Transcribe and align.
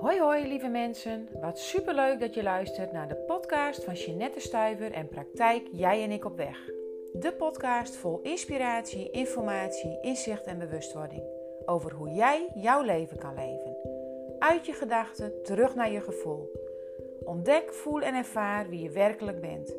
Hoi 0.00 0.20
hoi 0.20 0.48
lieve 0.48 0.68
mensen, 0.68 1.28
wat 1.40 1.58
superleuk 1.58 2.20
dat 2.20 2.34
je 2.34 2.42
luistert 2.42 2.92
naar 2.92 3.08
de 3.08 3.16
podcast 3.16 3.84
van 3.84 3.94
Jeanette 3.94 4.40
Stuiver 4.40 4.92
en 4.92 5.08
Praktijk 5.08 5.68
Jij 5.72 6.02
en 6.02 6.10
ik 6.10 6.24
op 6.24 6.36
weg. 6.36 6.70
De 7.12 7.34
podcast 7.38 7.96
vol 7.96 8.20
inspiratie, 8.22 9.10
informatie, 9.10 9.98
inzicht 10.00 10.46
en 10.46 10.58
bewustwording 10.58 11.22
over 11.66 11.92
hoe 11.92 12.10
jij 12.10 12.48
jouw 12.54 12.82
leven 12.82 13.18
kan 13.18 13.34
leven. 13.34 13.76
Uit 14.38 14.66
je 14.66 14.72
gedachten 14.72 15.42
terug 15.42 15.74
naar 15.74 15.90
je 15.90 16.00
gevoel. 16.00 16.50
Ontdek, 17.24 17.72
voel 17.74 18.00
en 18.00 18.14
ervaar 18.14 18.68
wie 18.68 18.82
je 18.82 18.90
werkelijk 18.90 19.40
bent. 19.40 19.74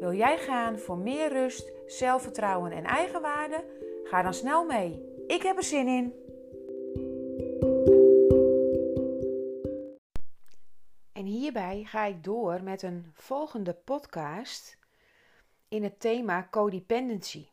Wil 0.00 0.12
jij 0.12 0.38
gaan 0.38 0.78
voor 0.78 0.98
meer 0.98 1.28
rust, 1.28 1.72
zelfvertrouwen 1.86 2.72
en 2.72 2.84
eigenwaarde? 2.84 3.64
Ga 4.04 4.22
dan 4.22 4.34
snel 4.34 4.64
mee. 4.64 5.14
Ik 5.26 5.42
heb 5.42 5.56
er 5.56 5.64
zin 5.64 5.88
in. 5.88 6.25
Hierbij 11.56 11.84
ga 11.84 12.04
ik 12.04 12.24
door 12.24 12.62
met 12.62 12.82
een 12.82 13.12
volgende 13.14 13.74
podcast 13.74 14.78
in 15.68 15.82
het 15.82 16.00
thema 16.00 16.48
codependency. 16.50 17.46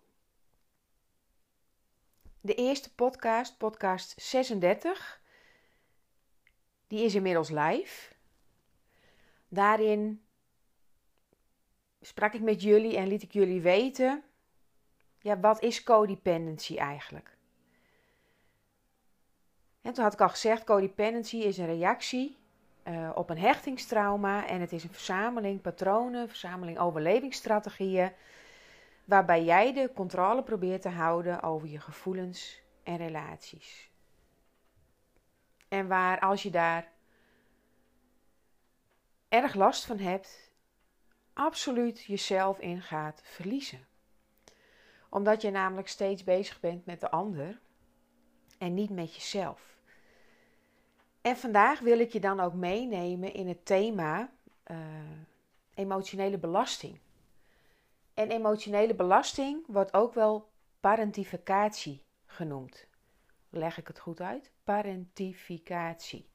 De 2.42 2.56
eerste 2.56 2.94
podcast, 2.94 3.58
podcast 3.58 4.22
36, 4.22 5.22
die 6.88 7.04
is 7.04 7.16
inmiddels 7.16 7.50
live. 7.50 8.14
Daarin 9.48 10.24
sprak 12.02 12.34
ik 12.34 12.42
met 12.42 12.62
jullie 12.62 12.98
en 12.98 13.08
liet 13.08 13.24
ik 13.24 13.34
jullie 13.34 13.62
weten, 13.62 14.24
ja, 15.20 15.40
wat 15.40 15.62
is 15.62 15.84
codependency 15.84 16.78
eigenlijk? 16.78 17.38
En 19.82 19.94
toen 19.94 20.04
had 20.04 20.14
ik 20.14 20.22
al 20.22 20.30
gezegd, 20.30 20.64
codependency 20.64 21.38
is 21.38 21.58
een 21.58 21.66
reactie 21.66 22.42
uh, 22.88 23.12
op 23.16 23.30
een 23.30 23.38
hechtingstrauma 23.38 24.48
en 24.48 24.62
het 24.62 24.72
is 24.72 24.84
een 24.84 24.94
verzameling 24.94 25.62
patronen, 25.62 26.28
verzameling 26.28 26.80
overlevingsstrategieën, 26.80 28.12
waarbij 29.06 29.44
jij 29.44 29.74
de 29.74 29.92
controle 29.96 30.44
probeert 30.44 30.82
te 30.82 30.90
houden 30.90 31.42
over 31.42 31.68
je 31.68 31.80
gevoelens 31.80 32.62
en 32.84 32.98
relaties. 32.98 33.90
En 35.68 35.88
waar 35.88 36.20
als 36.20 36.44
je 36.44 36.50
daar 36.50 36.92
erg 39.30 39.54
last 39.54 39.86
van 39.86 39.98
hebt, 39.98 40.52
absoluut 41.34 42.04
jezelf 42.04 42.60
in 42.60 42.82
gaat 42.82 43.22
verliezen. 43.24 43.88
Omdat 45.10 45.42
je 45.42 45.52
namelijk 45.52 45.88
steeds 45.88 46.24
bezig 46.24 46.60
bent 46.60 46.86
met 46.86 47.00
de 47.00 47.12
ander 47.12 47.60
en 48.58 48.74
niet 48.74 48.90
met 48.90 49.16
jezelf. 49.16 49.73
En 51.24 51.38
vandaag 51.38 51.80
wil 51.80 52.00
ik 52.00 52.14
je 52.14 52.20
dan 52.20 52.40
ook 52.40 52.54
meenemen 52.54 53.34
in 53.34 53.48
het 53.48 53.66
thema 53.66 54.30
uh, 54.72 54.78
emotionele 55.74 56.38
belasting. 56.38 57.00
En 58.14 58.32
emotionele 58.32 58.96
belasting 58.96 59.64
wordt 59.68 59.94
ook 59.94 60.14
wel 60.14 60.50
parentificatie 60.80 62.04
genoemd. 62.26 62.88
Leg 63.50 63.78
ik 63.78 63.88
het 63.88 64.00
goed 64.00 64.22
uit? 64.22 64.52
Parentificatie. 64.64 66.30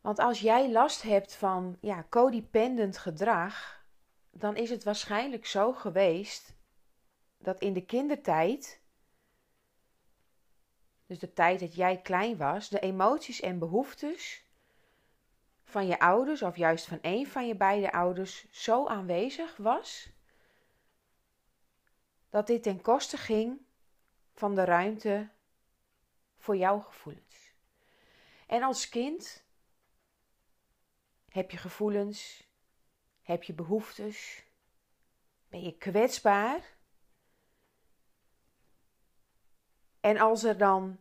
Want 0.00 0.18
als 0.18 0.40
jij 0.40 0.70
last 0.70 1.02
hebt 1.02 1.34
van 1.34 1.76
ja, 1.80 2.06
codependent 2.08 2.98
gedrag, 2.98 3.84
dan 4.30 4.56
is 4.56 4.70
het 4.70 4.84
waarschijnlijk 4.84 5.46
zo 5.46 5.72
geweest 5.72 6.54
dat 7.38 7.60
in 7.60 7.72
de 7.72 7.84
kindertijd 7.84 8.80
dus 11.06 11.18
de 11.18 11.32
tijd 11.32 11.60
dat 11.60 11.74
jij 11.74 12.00
klein 12.00 12.36
was, 12.36 12.68
de 12.68 12.80
emoties 12.80 13.40
en 13.40 13.58
behoeftes 13.58 14.44
van 15.64 15.86
je 15.86 15.98
ouders 15.98 16.42
of 16.42 16.56
juist 16.56 16.86
van 16.86 16.98
een 17.02 17.26
van 17.26 17.46
je 17.46 17.56
beide 17.56 17.92
ouders 17.92 18.50
zo 18.50 18.86
aanwezig 18.86 19.56
was 19.56 20.10
dat 22.30 22.46
dit 22.46 22.62
ten 22.62 22.80
koste 22.80 23.16
ging 23.16 23.60
van 24.34 24.54
de 24.54 24.64
ruimte 24.64 25.28
voor 26.36 26.56
jouw 26.56 26.80
gevoelens. 26.80 27.52
En 28.46 28.62
als 28.62 28.88
kind 28.88 29.44
heb 31.28 31.50
je 31.50 31.56
gevoelens, 31.56 32.48
heb 33.22 33.42
je 33.42 33.52
behoeftes, 33.52 34.44
ben 35.48 35.62
je 35.62 35.76
kwetsbaar 35.76 36.75
En 40.06 40.18
als 40.18 40.42
er 40.44 40.58
dan 40.58 40.98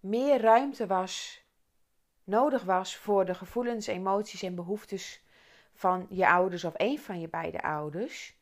meer 0.00 0.40
ruimte 0.40 0.86
was, 0.86 1.42
nodig 2.24 2.62
was 2.62 2.96
voor 2.96 3.24
de 3.24 3.34
gevoelens, 3.34 3.86
emoties 3.86 4.42
en 4.42 4.54
behoeftes 4.54 5.24
van 5.74 6.06
je 6.10 6.28
ouders 6.28 6.64
of 6.64 6.72
een 6.76 6.98
van 6.98 7.20
je 7.20 7.28
beide 7.28 7.62
ouders, 7.62 8.36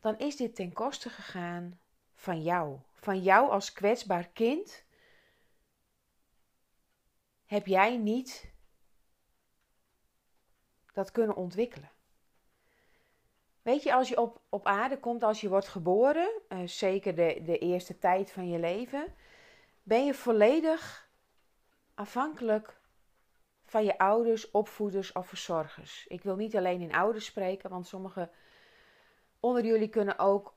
dan 0.00 0.18
is 0.18 0.36
dit 0.36 0.54
ten 0.54 0.72
koste 0.72 1.10
gegaan 1.10 1.80
van 2.14 2.42
jou. 2.42 2.78
Van 2.92 3.22
jou 3.22 3.50
als 3.50 3.72
kwetsbaar 3.72 4.28
kind 4.28 4.84
heb 7.46 7.66
jij 7.66 7.96
niet 7.96 8.50
dat 10.92 11.10
kunnen 11.10 11.36
ontwikkelen. 11.36 11.90
Weet 13.68 13.82
je, 13.82 13.94
als 13.94 14.08
je 14.08 14.20
op, 14.20 14.40
op 14.48 14.66
aarde 14.66 14.98
komt, 14.98 15.22
als 15.22 15.40
je 15.40 15.48
wordt 15.48 15.68
geboren, 15.68 16.30
uh, 16.48 16.58
zeker 16.64 17.14
de, 17.14 17.42
de 17.44 17.58
eerste 17.58 17.98
tijd 17.98 18.30
van 18.30 18.48
je 18.48 18.58
leven, 18.58 19.14
ben 19.82 20.04
je 20.04 20.14
volledig 20.14 21.10
afhankelijk 21.94 22.80
van 23.64 23.84
je 23.84 23.98
ouders, 23.98 24.50
opvoeders 24.50 25.12
of 25.12 25.28
verzorgers. 25.28 26.06
Ik 26.06 26.22
wil 26.22 26.36
niet 26.36 26.56
alleen 26.56 26.80
in 26.80 26.94
ouders 26.94 27.24
spreken, 27.24 27.70
want 27.70 27.86
sommige 27.86 28.30
onder 29.40 29.64
jullie 29.64 29.88
kunnen 29.88 30.18
ook 30.18 30.54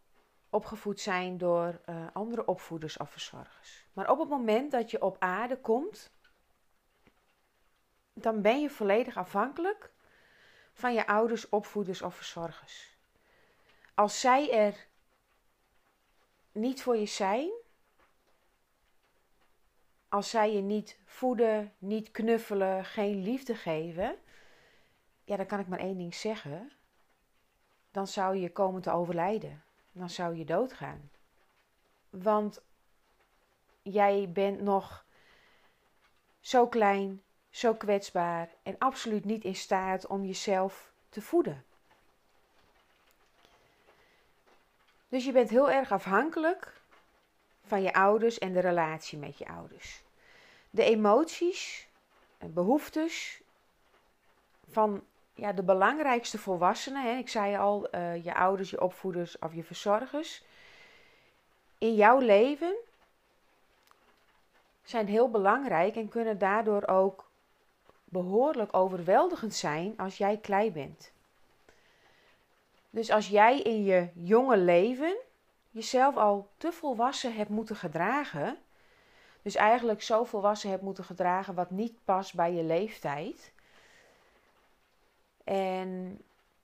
opgevoed 0.49 0.99
zijn 0.99 1.38
door 1.38 1.81
uh, 1.89 2.07
andere 2.13 2.45
opvoeders 2.45 2.97
of 2.97 3.09
verzorgers. 3.09 3.88
Maar 3.93 4.09
op 4.09 4.19
het 4.19 4.29
moment 4.29 4.72
dat 4.72 4.91
je 4.91 5.01
op 5.01 5.16
aarde 5.19 5.57
komt, 5.57 6.11
dan 8.13 8.41
ben 8.41 8.61
je 8.61 8.69
volledig 8.69 9.17
afhankelijk 9.17 9.91
van 10.73 10.93
je 10.93 11.07
ouders, 11.07 11.49
opvoeders 11.49 12.01
of 12.01 12.16
verzorgers 12.16 12.91
als 13.94 14.19
zij 14.19 14.52
er 14.52 14.88
niet 16.52 16.81
voor 16.81 16.97
je 16.97 17.06
zijn, 17.06 17.52
als 20.09 20.29
zij 20.29 20.53
je 20.53 20.62
niet 20.62 21.00
voeden, 21.06 21.74
niet 21.78 22.12
knuffelen, 22.12 22.85
geen 22.85 23.22
liefde 23.22 23.56
geven, 23.56 24.19
ja, 25.24 25.38
dan 25.38 25.46
kan 25.46 25.59
ik 25.59 25.68
maar 25.68 25.79
één 25.79 25.97
ding 25.97 26.16
zeggen. 26.16 26.72
Dan 27.91 28.07
zou 28.07 28.35
je 28.35 28.52
komen 28.52 28.81
te 28.81 28.91
overlijden. 28.91 29.63
Dan 29.91 30.09
zou 30.09 30.35
je 30.35 30.46
doodgaan. 30.46 31.12
Want 32.09 32.62
jij 33.81 34.31
bent 34.31 34.62
nog 34.62 35.06
zo 36.40 36.68
klein, 36.68 37.22
zo 37.50 37.73
kwetsbaar 37.75 38.50
en 38.63 38.78
absoluut 38.78 39.25
niet 39.25 39.44
in 39.44 39.56
staat 39.56 40.08
om 40.08 40.25
jezelf 40.25 40.91
te 41.09 41.22
voeden. 41.22 41.66
Dus 45.11 45.25
je 45.25 45.31
bent 45.31 45.49
heel 45.49 45.72
erg 45.72 45.91
afhankelijk 45.91 46.81
van 47.66 47.81
je 47.81 47.94
ouders 47.94 48.39
en 48.39 48.53
de 48.53 48.59
relatie 48.59 49.17
met 49.17 49.38
je 49.38 49.47
ouders. 49.47 50.03
De 50.69 50.83
emoties 50.83 51.88
en 52.38 52.53
behoeftes 52.53 53.41
van 54.69 55.03
ja, 55.33 55.53
de 55.53 55.63
belangrijkste 55.63 56.38
volwassenen, 56.38 57.03
hè, 57.03 57.17
ik 57.17 57.29
zei 57.29 57.57
al, 57.57 57.95
uh, 57.95 58.23
je 58.23 58.33
ouders, 58.33 58.69
je 58.69 58.81
opvoeders 58.81 59.39
of 59.39 59.53
je 59.53 59.63
verzorgers, 59.63 60.44
in 61.78 61.95
jouw 61.95 62.19
leven 62.19 62.75
zijn 64.83 65.07
heel 65.07 65.29
belangrijk 65.29 65.96
en 65.96 66.09
kunnen 66.09 66.37
daardoor 66.37 66.87
ook 66.87 67.29
behoorlijk 68.03 68.75
overweldigend 68.75 69.53
zijn 69.53 69.97
als 69.97 70.17
jij 70.17 70.37
klein 70.37 70.73
bent. 70.73 71.10
Dus 72.91 73.11
als 73.11 73.28
jij 73.28 73.59
in 73.59 73.84
je 73.84 74.09
jonge 74.14 74.58
leven 74.58 75.16
jezelf 75.70 76.17
al 76.17 76.49
te 76.58 76.72
volwassen 76.72 77.35
hebt 77.35 77.49
moeten 77.49 77.76
gedragen, 77.76 78.58
dus 79.41 79.55
eigenlijk 79.55 80.02
zo 80.02 80.23
volwassen 80.23 80.70
hebt 80.70 80.82
moeten 80.82 81.03
gedragen 81.03 81.53
wat 81.53 81.70
niet 81.70 81.97
past 82.05 82.35
bij 82.35 82.53
je 82.53 82.64
leeftijd. 82.64 83.53
En 85.43 86.20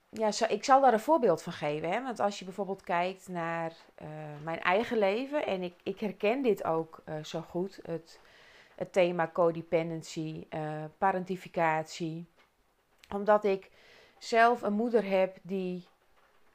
ja, 0.09 0.47
ik 0.47 0.63
zal 0.63 0.81
daar 0.81 0.93
een 0.93 0.99
voorbeeld 0.99 1.41
van 1.41 1.53
geven. 1.53 1.89
Hè? 1.89 2.03
Want 2.03 2.19
als 2.19 2.39
je 2.39 2.45
bijvoorbeeld 2.45 2.83
kijkt 2.83 3.27
naar 3.27 3.71
uh, 4.01 4.07
mijn 4.43 4.59
eigen 4.59 4.97
leven, 4.97 5.45
en 5.45 5.63
ik, 5.63 5.73
ik 5.83 5.99
herken 5.99 6.41
dit 6.41 6.63
ook 6.63 7.01
uh, 7.05 7.23
zo 7.23 7.41
goed, 7.41 7.79
het, 7.83 8.19
het 8.75 8.93
thema 8.93 9.29
codependency, 9.33 10.45
uh, 10.49 10.83
parentificatie. 10.97 12.25
Omdat 13.13 13.43
ik 13.43 13.71
zelf 14.17 14.61
een 14.61 14.73
moeder 14.73 15.05
heb 15.09 15.37
die 15.41 15.87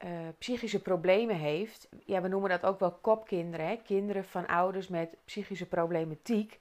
uh, 0.03 0.09
psychische 0.37 0.81
problemen 0.81 1.35
heeft. 1.35 1.89
Ja, 2.05 2.21
we 2.21 2.27
noemen 2.27 2.49
dat 2.49 2.63
ook 2.63 2.79
wel 2.79 2.91
kopkinderen. 2.91 3.67
Hè? 3.67 3.75
Kinderen 3.75 4.25
van 4.25 4.47
ouders 4.47 4.87
met 4.87 5.15
psychische 5.25 5.65
problematiek. 5.67 6.59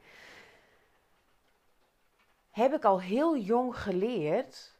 heb 2.51 2.73
ik 2.73 2.85
al 2.85 3.01
heel 3.01 3.37
jong 3.37 3.77
geleerd 3.77 4.75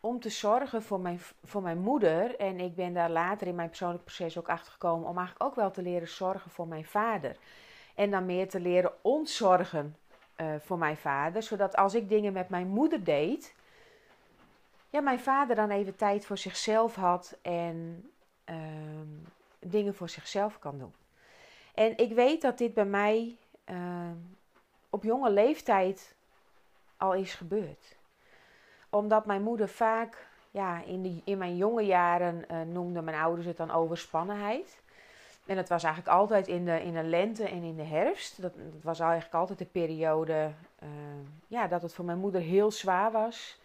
om 0.00 0.20
te 0.20 0.28
zorgen 0.28 0.82
voor 0.82 1.00
mijn, 1.00 1.20
voor 1.44 1.62
mijn 1.62 1.78
moeder. 1.78 2.36
En 2.36 2.60
ik 2.60 2.74
ben 2.74 2.94
daar 2.94 3.10
later 3.10 3.46
in 3.46 3.54
mijn 3.54 3.68
persoonlijk 3.68 4.04
proces 4.04 4.38
ook 4.38 4.48
achter 4.48 4.72
gekomen 4.72 5.08
om 5.08 5.16
eigenlijk 5.16 5.50
ook 5.50 5.54
wel 5.54 5.70
te 5.70 5.82
leren 5.82 6.08
zorgen 6.08 6.50
voor 6.50 6.68
mijn 6.68 6.84
vader. 6.84 7.36
En 7.94 8.10
dan 8.10 8.26
meer 8.26 8.48
te 8.48 8.60
leren 8.60 8.92
ontzorgen 9.02 9.96
uh, 10.36 10.46
voor 10.58 10.78
mijn 10.78 10.96
vader. 10.96 11.42
Zodat 11.42 11.76
als 11.76 11.94
ik 11.94 12.08
dingen 12.08 12.32
met 12.32 12.48
mijn 12.48 12.68
moeder 12.68 13.04
deed, 13.04 13.54
ja, 14.90 15.00
mijn 15.00 15.20
vader 15.20 15.56
dan 15.56 15.70
even 15.70 15.96
tijd 15.96 16.26
voor 16.26 16.38
zichzelf 16.38 16.94
had 16.94 17.38
en 17.42 18.10
ehm, 18.44 19.06
dingen 19.58 19.94
voor 19.94 20.08
zichzelf 20.08 20.58
kan 20.58 20.78
doen. 20.78 20.92
En 21.74 21.96
ik 21.96 22.12
weet 22.12 22.42
dat 22.42 22.58
dit 22.58 22.74
bij 22.74 22.84
mij 22.84 23.36
ehm, 23.64 24.16
op 24.90 25.02
jonge 25.02 25.30
leeftijd 25.30 26.14
al 26.96 27.14
is 27.14 27.34
gebeurd. 27.34 27.96
Omdat 28.90 29.26
mijn 29.26 29.42
moeder 29.42 29.68
vaak, 29.68 30.26
ja, 30.50 30.82
in, 30.82 31.02
de, 31.02 31.20
in 31.24 31.38
mijn 31.38 31.56
jonge 31.56 31.82
jaren 31.82 32.44
uh, 32.50 32.60
noemden 32.60 33.04
mijn 33.04 33.16
ouders 33.16 33.46
het 33.46 33.56
dan 33.56 33.70
overspannenheid. 33.70 34.80
En 35.46 35.56
het 35.56 35.68
was 35.68 35.82
eigenlijk 35.82 36.16
altijd 36.16 36.48
in 36.48 36.64
de, 36.64 36.82
in 36.82 36.92
de 36.92 37.02
lente 37.02 37.48
en 37.48 37.62
in 37.62 37.76
de 37.76 37.82
herfst. 37.82 38.42
Dat, 38.42 38.54
dat 38.54 38.82
was 38.82 39.00
eigenlijk 39.00 39.34
altijd 39.34 39.58
de 39.58 39.64
periode 39.64 40.50
uh, 40.82 40.88
ja, 41.46 41.66
dat 41.66 41.82
het 41.82 41.94
voor 41.94 42.04
mijn 42.04 42.18
moeder 42.18 42.40
heel 42.40 42.70
zwaar 42.70 43.12
was. 43.12 43.60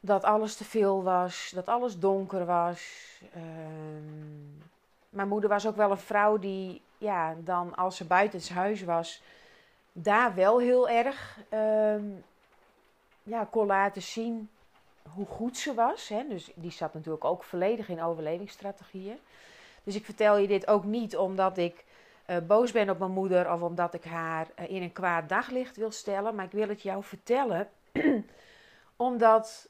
Dat 0.00 0.24
alles 0.24 0.56
te 0.56 0.64
veel 0.64 1.02
was, 1.02 1.50
dat 1.54 1.68
alles 1.68 1.98
donker 1.98 2.44
was. 2.44 3.20
Uh, 3.36 3.42
mijn 5.08 5.28
moeder 5.28 5.48
was 5.48 5.66
ook 5.66 5.76
wel 5.76 5.90
een 5.90 5.98
vrouw 5.98 6.38
die, 6.38 6.82
ja, 6.98 7.34
dan 7.38 7.74
als 7.76 7.96
ze 7.96 8.04
buiten 8.04 8.38
het 8.38 8.48
huis 8.48 8.82
was, 8.84 9.22
daar 9.92 10.34
wel 10.34 10.58
heel 10.58 10.88
erg 10.88 11.38
uh, 11.50 12.02
ja, 13.22 13.44
kon 13.50 13.66
laten 13.66 14.02
zien 14.02 14.48
hoe 15.14 15.26
goed 15.26 15.56
ze 15.56 15.74
was. 15.74 16.08
Hè. 16.08 16.24
Dus 16.28 16.50
die 16.54 16.70
zat 16.70 16.94
natuurlijk 16.94 17.24
ook 17.24 17.44
volledig 17.44 17.88
in 17.88 18.02
overlevingsstrategieën. 18.02 19.18
Dus 19.82 19.94
ik 19.94 20.04
vertel 20.04 20.36
je 20.36 20.46
dit 20.46 20.66
ook 20.66 20.84
niet 20.84 21.16
omdat 21.16 21.58
ik 21.58 21.84
uh, 22.26 22.36
boos 22.46 22.72
ben 22.72 22.90
op 22.90 22.98
mijn 22.98 23.10
moeder 23.10 23.52
of 23.52 23.60
omdat 23.60 23.94
ik 23.94 24.04
haar 24.04 24.46
uh, 24.58 24.70
in 24.70 24.82
een 24.82 24.92
kwaad 24.92 25.28
daglicht 25.28 25.76
wil 25.76 25.90
stellen. 25.90 26.34
Maar 26.34 26.44
ik 26.44 26.52
wil 26.52 26.68
het 26.68 26.82
jou 26.82 27.04
vertellen 27.04 27.68
omdat, 28.96 29.68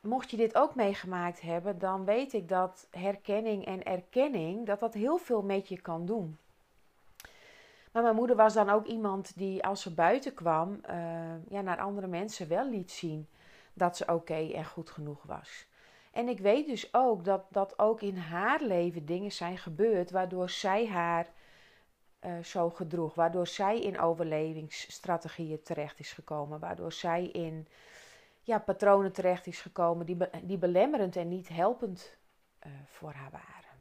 mocht 0.00 0.30
je 0.30 0.36
dit 0.36 0.54
ook 0.54 0.74
meegemaakt 0.74 1.40
hebben, 1.40 1.78
dan 1.78 2.04
weet 2.04 2.32
ik 2.32 2.48
dat 2.48 2.86
herkenning 2.90 3.64
en 3.64 3.84
erkenning, 3.84 4.66
dat 4.66 4.80
dat 4.80 4.94
heel 4.94 5.16
veel 5.16 5.42
met 5.42 5.68
je 5.68 5.80
kan 5.80 6.06
doen. 6.06 6.38
Maar 7.92 8.02
mijn 8.02 8.14
moeder 8.14 8.36
was 8.36 8.54
dan 8.54 8.70
ook 8.70 8.86
iemand 8.86 9.36
die 9.36 9.64
als 9.64 9.82
ze 9.82 9.94
buiten 9.94 10.34
kwam, 10.34 10.80
uh, 10.90 10.94
ja, 11.48 11.60
naar 11.60 11.78
andere 11.78 12.06
mensen 12.06 12.48
wel 12.48 12.68
liet 12.68 12.90
zien 12.90 13.28
dat 13.72 13.96
ze 13.96 14.12
oké 14.12 14.50
en 14.52 14.64
goed 14.64 14.90
genoeg 14.90 15.22
was. 15.22 15.66
En 16.12 16.28
ik 16.28 16.38
weet 16.38 16.66
dus 16.66 16.94
ook 16.94 17.24
dat, 17.24 17.42
dat 17.50 17.78
ook 17.78 18.00
in 18.00 18.16
haar 18.16 18.62
leven 18.62 19.06
dingen 19.06 19.32
zijn 19.32 19.58
gebeurd 19.58 20.10
waardoor 20.10 20.50
zij 20.50 20.86
haar 20.86 21.26
uh, 22.24 22.38
zo 22.38 22.70
gedroeg. 22.70 23.14
Waardoor 23.14 23.46
zij 23.46 23.80
in 23.80 24.00
overlevingsstrategieën 24.00 25.62
terecht 25.62 25.98
is 25.98 26.12
gekomen. 26.12 26.58
Waardoor 26.58 26.92
zij 26.92 27.24
in 27.24 27.68
ja, 28.48 28.58
patronen 28.58 29.12
terecht 29.12 29.46
is 29.46 29.60
gekomen 29.60 30.06
die, 30.06 30.16
die 30.42 30.58
belemmerend 30.58 31.16
en 31.16 31.28
niet 31.28 31.48
helpend 31.48 32.16
uh, 32.66 32.72
voor 32.86 33.12
haar 33.12 33.30
waren. 33.30 33.80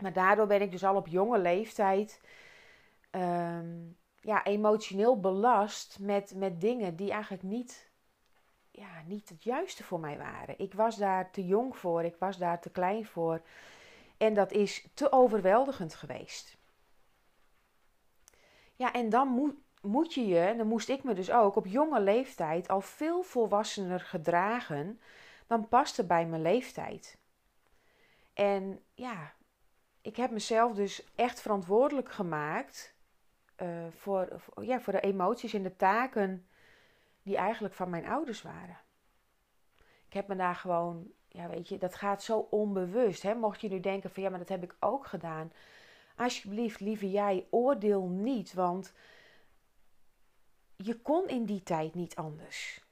Maar 0.00 0.12
daardoor 0.12 0.46
ben 0.46 0.60
ik 0.60 0.70
dus 0.70 0.84
al 0.84 0.96
op 0.96 1.06
jonge 1.06 1.38
leeftijd 1.38 2.20
um, 3.10 3.96
ja, 4.20 4.44
emotioneel 4.44 5.20
belast 5.20 5.98
met, 6.00 6.34
met 6.34 6.60
dingen 6.60 6.96
die 6.96 7.10
eigenlijk 7.10 7.42
niet 7.42 7.90
ja, 8.70 9.02
niet 9.06 9.28
het 9.28 9.44
juiste 9.44 9.84
voor 9.84 10.00
mij 10.00 10.18
waren. 10.18 10.58
Ik 10.58 10.74
was 10.74 10.96
daar 10.96 11.30
te 11.30 11.46
jong 11.46 11.76
voor, 11.76 12.04
ik 12.04 12.16
was 12.18 12.38
daar 12.38 12.60
te 12.60 12.70
klein 12.70 13.06
voor. 13.06 13.42
En 14.16 14.34
dat 14.34 14.52
is 14.52 14.88
te 14.94 15.12
overweldigend 15.12 15.94
geweest. 15.94 16.56
Ja, 18.76 18.92
en 18.92 19.08
dan 19.08 19.28
moet, 19.28 19.54
moet 19.82 20.14
je 20.14 20.26
je, 20.26 20.54
dan 20.56 20.66
moest 20.66 20.88
ik 20.88 21.04
me 21.04 21.14
dus 21.14 21.30
ook 21.30 21.56
op 21.56 21.66
jonge 21.66 22.00
leeftijd 22.00 22.68
al 22.68 22.80
veel 22.80 23.22
volwassener 23.22 24.00
gedragen 24.00 25.00
dan 25.46 25.68
paste 25.68 26.04
bij 26.04 26.26
mijn 26.26 26.42
leeftijd. 26.42 27.18
En 28.34 28.80
ja, 28.94 29.32
ik 30.00 30.16
heb 30.16 30.30
mezelf 30.30 30.74
dus 30.74 31.04
echt 31.14 31.40
verantwoordelijk 31.40 32.10
gemaakt 32.10 32.96
voor, 33.90 34.28
voor, 34.36 34.64
ja, 34.64 34.80
voor 34.80 34.92
de 34.92 35.00
emoties 35.00 35.54
en 35.54 35.62
de 35.62 35.76
taken 35.76 36.46
die 37.22 37.36
eigenlijk 37.36 37.74
van 37.74 37.90
mijn 37.90 38.06
ouders 38.06 38.42
waren. 38.42 38.76
Ik 40.06 40.12
heb 40.14 40.28
me 40.28 40.36
daar 40.36 40.54
gewoon, 40.54 41.06
ja 41.28 41.48
weet 41.48 41.68
je, 41.68 41.78
dat 41.78 41.94
gaat 41.94 42.22
zo 42.22 42.38
onbewust. 42.50 43.22
Hè? 43.22 43.34
Mocht 43.34 43.60
je 43.60 43.68
nu 43.68 43.80
denken 43.80 44.10
van 44.10 44.22
ja, 44.22 44.28
maar 44.28 44.38
dat 44.38 44.48
heb 44.48 44.62
ik 44.62 44.76
ook 44.80 45.06
gedaan. 45.06 45.52
Alsjeblieft, 46.16 46.80
lieve 46.80 47.10
jij, 47.10 47.46
oordeel 47.50 48.08
niet, 48.08 48.54
want 48.54 48.92
je 50.84 51.00
kon 51.00 51.28
in 51.28 51.44
die 51.44 51.62
tijd 51.62 51.94
niet 51.94 52.16
anders. 52.16 52.84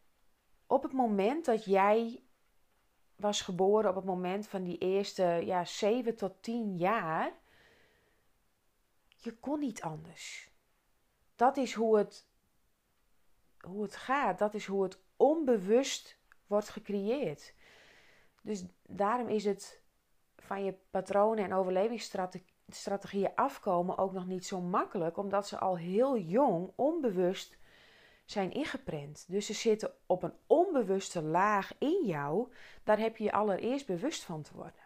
Op 0.66 0.82
het 0.82 0.92
moment 0.92 1.44
dat 1.44 1.64
jij 1.64 2.22
was 3.16 3.40
geboren, 3.40 3.90
op 3.90 3.96
het 3.96 4.04
moment 4.04 4.46
van 4.46 4.62
die 4.62 4.78
eerste 4.78 5.22
ja, 5.22 5.64
7 5.64 6.16
tot 6.16 6.42
10 6.42 6.76
jaar, 6.76 7.32
je 9.16 9.32
kon 9.32 9.58
niet 9.58 9.82
anders. 9.82 10.50
Dat 11.36 11.56
is 11.56 11.74
hoe 11.74 11.98
het 11.98 12.26
hoe 13.60 13.82
het 13.82 13.96
gaat. 13.96 14.38
Dat 14.38 14.54
is 14.54 14.66
hoe 14.66 14.82
het 14.82 14.98
onbewust 15.16 16.18
wordt 16.46 16.68
gecreëerd. 16.68 17.54
Dus 18.42 18.64
daarom 18.82 19.28
is 19.28 19.44
het 19.44 19.80
van 20.36 20.64
je 20.64 20.74
patronen 20.90 21.44
en 21.44 21.54
overlevingsstrategieën 21.54 23.34
afkomen 23.34 23.98
ook 23.98 24.12
nog 24.12 24.26
niet 24.26 24.46
zo 24.46 24.60
makkelijk, 24.60 25.16
omdat 25.16 25.48
ze 25.48 25.58
al 25.58 25.76
heel 25.76 26.18
jong 26.18 26.72
onbewust 26.74 27.56
zijn 28.26 28.52
ingeprent. 28.52 29.24
Dus 29.28 29.46
ze 29.46 29.54
zitten 29.54 29.90
op 30.06 30.22
een 30.22 30.34
onbewuste 30.46 31.22
laag 31.22 31.72
in 31.78 32.02
jou. 32.04 32.52
Daar 32.84 32.98
heb 32.98 33.16
je 33.16 33.24
je 33.24 33.32
allereerst 33.32 33.86
bewust 33.86 34.24
van 34.24 34.42
te 34.42 34.54
worden. 34.54 34.84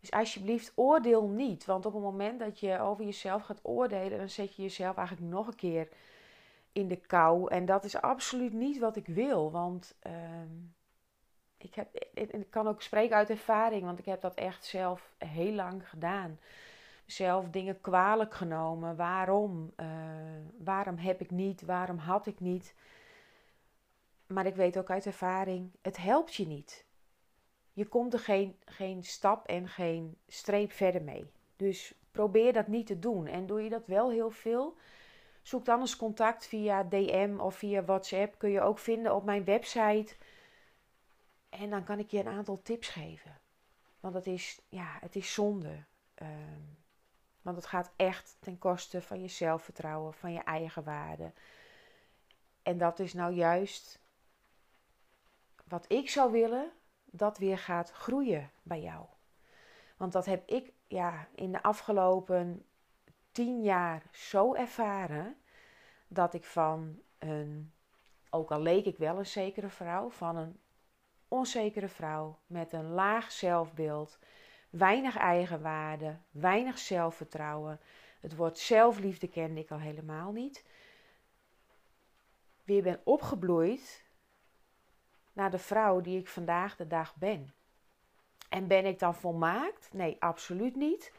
Dus 0.00 0.10
alsjeblieft, 0.10 0.72
oordeel 0.74 1.28
niet. 1.28 1.64
Want 1.64 1.86
op 1.86 1.92
het 1.92 2.02
moment 2.02 2.38
dat 2.38 2.60
je 2.60 2.80
over 2.80 3.04
jezelf 3.04 3.42
gaat 3.42 3.60
oordelen, 3.62 4.18
dan 4.18 4.28
zet 4.28 4.54
je 4.54 4.62
jezelf 4.62 4.96
eigenlijk 4.96 5.28
nog 5.28 5.46
een 5.46 5.54
keer 5.54 5.88
in 6.72 6.88
de 6.88 6.96
kou. 6.96 7.50
En 7.50 7.64
dat 7.64 7.84
is 7.84 8.00
absoluut 8.00 8.52
niet 8.52 8.78
wat 8.78 8.96
ik 8.96 9.06
wil. 9.06 9.50
Want 9.50 9.94
uh, 10.06 10.12
ik, 11.56 11.74
heb, 11.74 11.94
ik 12.14 12.50
kan 12.50 12.68
ook 12.68 12.82
spreken 12.82 13.16
uit 13.16 13.30
ervaring, 13.30 13.84
want 13.84 13.98
ik 13.98 14.04
heb 14.04 14.20
dat 14.20 14.34
echt 14.34 14.64
zelf 14.64 15.14
heel 15.18 15.52
lang 15.52 15.88
gedaan. 15.88 16.38
Zelf 17.08 17.48
dingen 17.48 17.80
kwalijk 17.80 18.34
genomen. 18.34 18.96
Waarom? 18.96 19.72
Uh, 19.76 19.86
waarom 20.58 20.96
heb 20.96 21.20
ik 21.20 21.30
niet? 21.30 21.62
Waarom 21.62 21.98
had 21.98 22.26
ik 22.26 22.40
niet? 22.40 22.74
Maar 24.26 24.46
ik 24.46 24.54
weet 24.54 24.78
ook 24.78 24.90
uit 24.90 25.06
ervaring, 25.06 25.70
het 25.82 25.96
helpt 25.96 26.34
je 26.34 26.46
niet. 26.46 26.86
Je 27.72 27.86
komt 27.86 28.12
er 28.12 28.18
geen, 28.18 28.56
geen 28.64 29.04
stap 29.04 29.46
en 29.46 29.68
geen 29.68 30.16
streep 30.26 30.72
verder 30.72 31.02
mee. 31.02 31.30
Dus 31.56 31.94
probeer 32.10 32.52
dat 32.52 32.66
niet 32.66 32.86
te 32.86 32.98
doen. 32.98 33.26
En 33.26 33.46
doe 33.46 33.62
je 33.62 33.70
dat 33.70 33.86
wel 33.86 34.10
heel 34.10 34.30
veel, 34.30 34.76
Zoek 35.48 35.64
dan 35.64 35.80
eens 35.80 35.96
contact 35.96 36.46
via 36.46 36.82
DM 36.82 37.36
of 37.38 37.54
via 37.56 37.84
WhatsApp. 37.84 38.38
Kun 38.38 38.50
je 38.50 38.60
ook 38.60 38.78
vinden 38.78 39.14
op 39.14 39.24
mijn 39.24 39.44
website. 39.44 40.16
En 41.48 41.70
dan 41.70 41.84
kan 41.84 41.98
ik 41.98 42.10
je 42.10 42.18
een 42.18 42.28
aantal 42.28 42.62
tips 42.62 42.88
geven. 42.88 43.40
Want 44.00 44.14
het 44.14 44.26
is, 44.26 44.60
ja, 44.68 44.98
het 45.00 45.16
is 45.16 45.32
zonde. 45.32 45.84
Um, 46.22 46.76
want 47.48 47.60
het 47.60 47.70
gaat 47.70 47.92
echt 47.96 48.36
ten 48.40 48.58
koste 48.58 49.02
van 49.02 49.20
je 49.20 49.28
zelfvertrouwen, 49.28 50.14
van 50.14 50.32
je 50.32 50.42
eigen 50.42 50.84
waarde. 50.84 51.32
En 52.62 52.78
dat 52.78 52.98
is 52.98 53.12
nou 53.12 53.32
juist 53.32 54.00
wat 55.64 55.84
ik 55.88 56.10
zou 56.10 56.32
willen, 56.32 56.70
dat 57.04 57.38
weer 57.38 57.58
gaat 57.58 57.90
groeien 57.90 58.50
bij 58.62 58.80
jou. 58.80 59.06
Want 59.96 60.12
dat 60.12 60.24
heb 60.24 60.48
ik 60.48 60.72
ja, 60.86 61.28
in 61.34 61.52
de 61.52 61.62
afgelopen 61.62 62.66
tien 63.32 63.62
jaar 63.62 64.02
zo 64.12 64.54
ervaren 64.54 65.36
dat 66.08 66.34
ik 66.34 66.44
van 66.44 67.02
een, 67.18 67.72
ook 68.30 68.50
al 68.50 68.60
leek 68.60 68.84
ik 68.84 68.96
wel 68.98 69.18
een 69.18 69.26
zekere 69.26 69.68
vrouw, 69.68 70.10
van 70.10 70.36
een 70.36 70.60
onzekere 71.28 71.88
vrouw 71.88 72.38
met 72.46 72.72
een 72.72 72.90
laag 72.90 73.32
zelfbeeld, 73.32 74.18
weinig 74.70 75.16
eigenwaarde, 75.16 76.16
weinig 76.30 76.78
zelfvertrouwen. 76.78 77.80
Het 78.20 78.36
woord 78.36 78.58
zelfliefde 78.58 79.28
kende 79.28 79.60
ik 79.60 79.70
al 79.70 79.78
helemaal 79.78 80.32
niet. 80.32 80.64
Weer 82.64 82.82
ben 82.82 83.00
opgebloeid 83.04 84.04
naar 85.32 85.50
de 85.50 85.58
vrouw 85.58 86.00
die 86.00 86.18
ik 86.18 86.28
vandaag 86.28 86.76
de 86.76 86.86
dag 86.86 87.16
ben. 87.16 87.52
En 88.48 88.66
ben 88.66 88.84
ik 88.86 88.98
dan 88.98 89.14
volmaakt? 89.14 89.88
Nee, 89.92 90.16
absoluut 90.18 90.76
niet. 90.76 91.12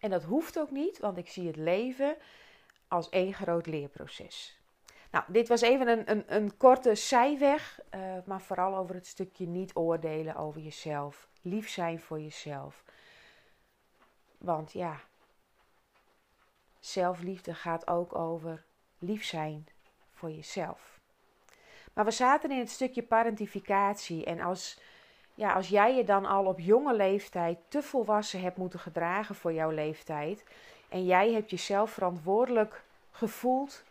En 0.00 0.10
dat 0.10 0.22
hoeft 0.22 0.58
ook 0.58 0.70
niet, 0.70 0.98
want 0.98 1.16
ik 1.16 1.28
zie 1.28 1.46
het 1.46 1.56
leven 1.56 2.16
als 2.88 3.08
één 3.08 3.34
groot 3.34 3.66
leerproces. 3.66 4.60
Nou, 5.10 5.24
dit 5.28 5.48
was 5.48 5.60
even 5.60 5.88
een, 5.88 6.10
een, 6.10 6.24
een 6.26 6.56
korte 6.56 6.94
zijweg, 6.94 7.80
uh, 7.94 8.00
maar 8.24 8.40
vooral 8.40 8.76
over 8.76 8.94
het 8.94 9.06
stukje 9.06 9.46
niet 9.46 9.76
oordelen 9.76 10.36
over 10.36 10.60
jezelf. 10.60 11.28
Lief 11.42 11.68
zijn 11.68 12.00
voor 12.00 12.20
jezelf. 12.20 12.84
Want 14.46 14.72
ja, 14.72 15.00
zelfliefde 16.78 17.54
gaat 17.54 17.86
ook 17.86 18.14
over 18.14 18.64
lief 18.98 19.24
zijn 19.24 19.66
voor 20.14 20.30
jezelf. 20.30 20.98
Maar 21.92 22.04
we 22.04 22.10
zaten 22.10 22.50
in 22.50 22.58
het 22.58 22.70
stukje 22.70 23.02
parentificatie. 23.02 24.24
En 24.24 24.40
als, 24.40 24.80
ja, 25.34 25.52
als 25.52 25.68
jij 25.68 25.94
je 25.94 26.04
dan 26.04 26.26
al 26.26 26.44
op 26.44 26.58
jonge 26.60 26.94
leeftijd 26.94 27.58
te 27.68 27.82
volwassen 27.82 28.40
hebt 28.40 28.56
moeten 28.56 28.80
gedragen 28.80 29.34
voor 29.34 29.52
jouw 29.52 29.70
leeftijd. 29.70 30.44
En 30.88 31.04
jij 31.04 31.32
hebt 31.32 31.50
jezelf 31.50 31.90
verantwoordelijk 31.90 32.82
gevoeld 33.10 33.84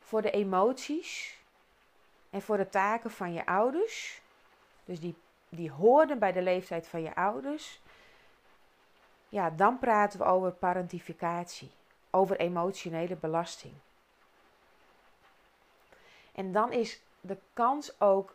voor 0.00 0.22
de 0.22 0.30
emoties 0.30 1.38
en 2.30 2.42
voor 2.42 2.56
de 2.56 2.68
taken 2.68 3.10
van 3.10 3.32
je 3.32 3.46
ouders. 3.46 4.20
Dus 4.84 5.00
die, 5.00 5.14
die 5.48 5.70
hoorden 5.70 6.18
bij 6.18 6.32
de 6.32 6.42
leeftijd 6.42 6.88
van 6.88 7.02
je 7.02 7.14
ouders. 7.14 7.80
Ja, 9.28 9.50
dan 9.50 9.78
praten 9.78 10.18
we 10.18 10.24
over 10.24 10.52
parentificatie, 10.52 11.70
over 12.10 12.36
emotionele 12.36 13.16
belasting. 13.16 13.74
En 16.32 16.52
dan 16.52 16.72
is 16.72 17.00
de 17.20 17.38
kans 17.52 18.00
ook 18.00 18.34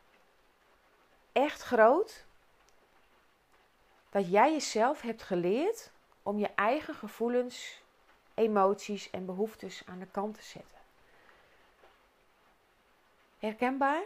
echt 1.31 1.61
groot 1.61 2.25
dat 4.09 4.31
jij 4.31 4.51
jezelf 4.51 5.01
hebt 5.01 5.23
geleerd 5.23 5.91
om 6.23 6.39
je 6.39 6.49
eigen 6.55 6.95
gevoelens, 6.95 7.81
emoties 8.33 9.09
en 9.09 9.25
behoeftes 9.25 9.83
aan 9.85 9.99
de 9.99 10.07
kant 10.11 10.35
te 10.35 10.43
zetten. 10.43 10.77
Herkenbaar? 13.39 14.03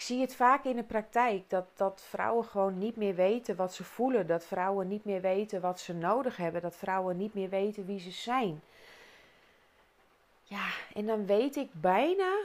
Ik 0.00 0.06
zie 0.06 0.20
het 0.20 0.34
vaak 0.34 0.64
in 0.64 0.76
de 0.76 0.82
praktijk 0.82 1.50
dat, 1.50 1.66
dat 1.74 2.02
vrouwen 2.08 2.44
gewoon 2.44 2.78
niet 2.78 2.96
meer 2.96 3.14
weten 3.14 3.56
wat 3.56 3.74
ze 3.74 3.84
voelen, 3.84 4.26
dat 4.26 4.44
vrouwen 4.44 4.88
niet 4.88 5.04
meer 5.04 5.20
weten 5.20 5.60
wat 5.60 5.80
ze 5.80 5.92
nodig 5.92 6.36
hebben, 6.36 6.62
dat 6.62 6.76
vrouwen 6.76 7.16
niet 7.16 7.34
meer 7.34 7.48
weten 7.48 7.86
wie 7.86 8.00
ze 8.00 8.10
zijn. 8.10 8.62
Ja, 10.42 10.66
en 10.94 11.06
dan 11.06 11.26
weet 11.26 11.56
ik 11.56 11.68
bijna 11.72 12.36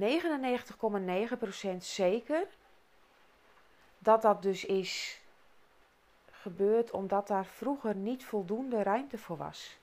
99,9% 0.00 1.76
zeker 1.78 2.46
dat 3.98 4.22
dat 4.22 4.42
dus 4.42 4.64
is 4.64 5.20
gebeurd 6.30 6.90
omdat 6.90 7.26
daar 7.26 7.46
vroeger 7.46 7.94
niet 7.94 8.24
voldoende 8.24 8.82
ruimte 8.82 9.18
voor 9.18 9.36
was. 9.36 9.76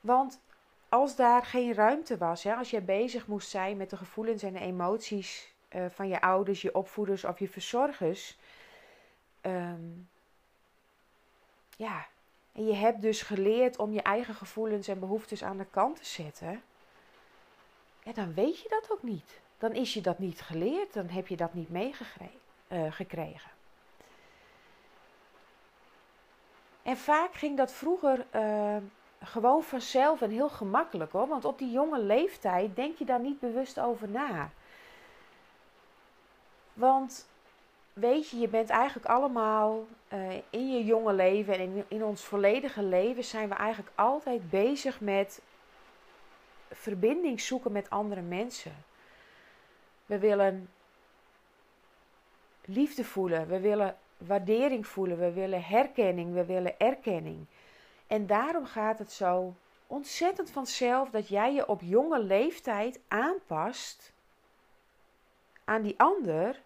Want 0.00 0.40
als 0.88 1.16
daar 1.16 1.44
geen 1.44 1.74
ruimte 1.74 2.18
was, 2.18 2.42
hè, 2.42 2.54
als 2.54 2.70
je 2.70 2.80
bezig 2.80 3.26
moest 3.26 3.48
zijn 3.48 3.76
met 3.76 3.90
de 3.90 3.96
gevoelens 3.96 4.42
en 4.42 4.56
emoties 4.56 5.54
uh, 5.74 5.86
van 5.88 6.08
je 6.08 6.20
ouders, 6.20 6.62
je 6.62 6.74
opvoeders 6.74 7.24
of 7.24 7.38
je 7.38 7.48
verzorgers, 7.48 8.38
um, 9.42 10.08
ja, 11.76 12.06
en 12.52 12.66
je 12.66 12.74
hebt 12.74 13.02
dus 13.02 13.22
geleerd 13.22 13.78
om 13.78 13.92
je 13.92 14.02
eigen 14.02 14.34
gevoelens 14.34 14.88
en 14.88 14.98
behoeftes 14.98 15.44
aan 15.44 15.58
de 15.58 15.66
kant 15.70 15.96
te 15.96 16.04
zetten, 16.04 16.62
ja, 18.02 18.12
dan 18.12 18.34
weet 18.34 18.60
je 18.60 18.68
dat 18.68 18.90
ook 18.90 19.02
niet. 19.02 19.40
Dan 19.58 19.72
is 19.72 19.94
je 19.94 20.00
dat 20.00 20.18
niet 20.18 20.40
geleerd, 20.40 20.92
dan 20.92 21.08
heb 21.08 21.26
je 21.26 21.36
dat 21.36 21.54
niet 21.54 21.70
meegekregen. 21.70 22.30
Uh, 22.68 22.90
en 26.82 26.96
vaak 26.96 27.34
ging 27.34 27.56
dat 27.56 27.72
vroeger 27.72 28.26
uh, 28.34 28.76
gewoon 29.22 29.62
vanzelf 29.62 30.22
en 30.22 30.30
heel 30.30 30.48
gemakkelijk 30.48 31.12
hoor. 31.12 31.28
Want 31.28 31.44
op 31.44 31.58
die 31.58 31.70
jonge 31.70 31.98
leeftijd 31.98 32.76
denk 32.76 32.96
je 32.96 33.04
daar 33.04 33.20
niet 33.20 33.40
bewust 33.40 33.80
over 33.80 34.08
na. 34.08 34.50
Want 36.72 37.28
weet 37.92 38.30
je, 38.30 38.38
je 38.38 38.48
bent 38.48 38.70
eigenlijk 38.70 39.06
allemaal 39.06 39.86
uh, 40.12 40.32
in 40.50 40.72
je 40.72 40.84
jonge 40.84 41.12
leven 41.12 41.54
en 41.54 41.60
in, 41.60 41.84
in 41.88 42.04
ons 42.04 42.24
volledige 42.24 42.82
leven 42.82 43.24
zijn 43.24 43.48
we 43.48 43.54
eigenlijk 43.54 43.92
altijd 43.94 44.50
bezig 44.50 45.00
met 45.00 45.42
verbinding 46.70 47.40
zoeken 47.40 47.72
met 47.72 47.90
andere 47.90 48.20
mensen. 48.20 48.84
We 50.06 50.18
willen 50.18 50.68
liefde 52.64 53.04
voelen, 53.04 53.48
we 53.48 53.60
willen 53.60 53.96
waardering 54.16 54.86
voelen, 54.86 55.18
we 55.18 55.32
willen 55.32 55.62
herkenning, 55.62 56.34
we 56.34 56.44
willen 56.44 56.78
erkenning. 56.78 57.46
En 58.06 58.26
daarom 58.26 58.66
gaat 58.66 58.98
het 58.98 59.12
zo 59.12 59.54
ontzettend 59.86 60.50
vanzelf 60.50 61.10
dat 61.10 61.28
jij 61.28 61.54
je 61.54 61.68
op 61.68 61.80
jonge 61.80 62.22
leeftijd 62.22 63.00
aanpast 63.08 64.12
aan 65.64 65.82
die 65.82 65.98
ander. 65.98 66.62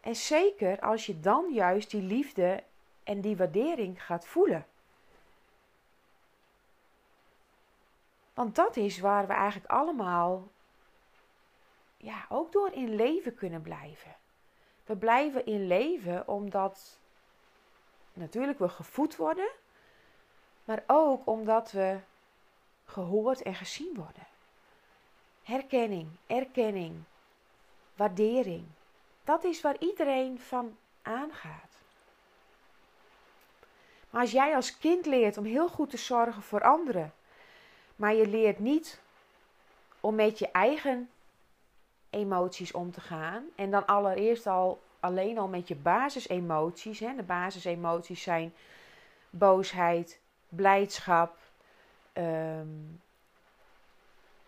En 0.00 0.16
zeker 0.16 0.80
als 0.80 1.06
je 1.06 1.20
dan 1.20 1.52
juist 1.52 1.90
die 1.90 2.02
liefde 2.02 2.62
en 3.04 3.20
die 3.20 3.36
waardering 3.36 4.04
gaat 4.04 4.26
voelen. 4.26 4.66
Want 8.34 8.54
dat 8.54 8.76
is 8.76 8.98
waar 8.98 9.26
we 9.26 9.32
eigenlijk 9.32 9.70
allemaal 9.70 10.48
ja, 11.96 12.26
ook 12.28 12.52
door 12.52 12.72
in 12.72 12.94
leven 12.94 13.34
kunnen 13.34 13.62
blijven. 13.62 14.16
We 14.84 14.96
blijven 14.96 15.46
in 15.46 15.66
leven 15.66 16.28
omdat 16.28 16.98
natuurlijk 18.12 18.58
we 18.58 18.68
gevoed 18.68 19.16
worden 19.16 19.50
maar 20.68 20.82
ook 20.86 21.26
omdat 21.26 21.72
we 21.72 21.98
gehoord 22.84 23.42
en 23.42 23.54
gezien 23.54 23.94
worden. 23.94 24.26
Herkenning, 25.42 26.08
erkenning, 26.26 27.02
waardering. 27.96 28.64
Dat 29.24 29.44
is 29.44 29.60
waar 29.60 29.76
iedereen 29.78 30.40
van 30.40 30.76
aangaat. 31.02 31.82
Maar 34.10 34.20
als 34.20 34.30
jij 34.30 34.54
als 34.54 34.78
kind 34.78 35.06
leert 35.06 35.36
om 35.36 35.44
heel 35.44 35.68
goed 35.68 35.90
te 35.90 35.96
zorgen 35.96 36.42
voor 36.42 36.62
anderen, 36.62 37.12
maar 37.96 38.14
je 38.14 38.26
leert 38.26 38.58
niet 38.58 39.00
om 40.00 40.14
met 40.14 40.38
je 40.38 40.50
eigen 40.50 41.10
emoties 42.10 42.72
om 42.72 42.92
te 42.92 43.00
gaan 43.00 43.44
en 43.54 43.70
dan 43.70 43.86
allereerst 43.86 44.46
al 44.46 44.82
alleen 45.00 45.38
al 45.38 45.48
met 45.48 45.68
je 45.68 45.76
basisemoties. 45.76 47.00
Hè. 47.00 47.14
De 47.16 47.22
basisemoties 47.22 48.22
zijn 48.22 48.54
boosheid, 49.30 50.20
blijdschap. 50.48 51.36
Ehm, 52.12 52.66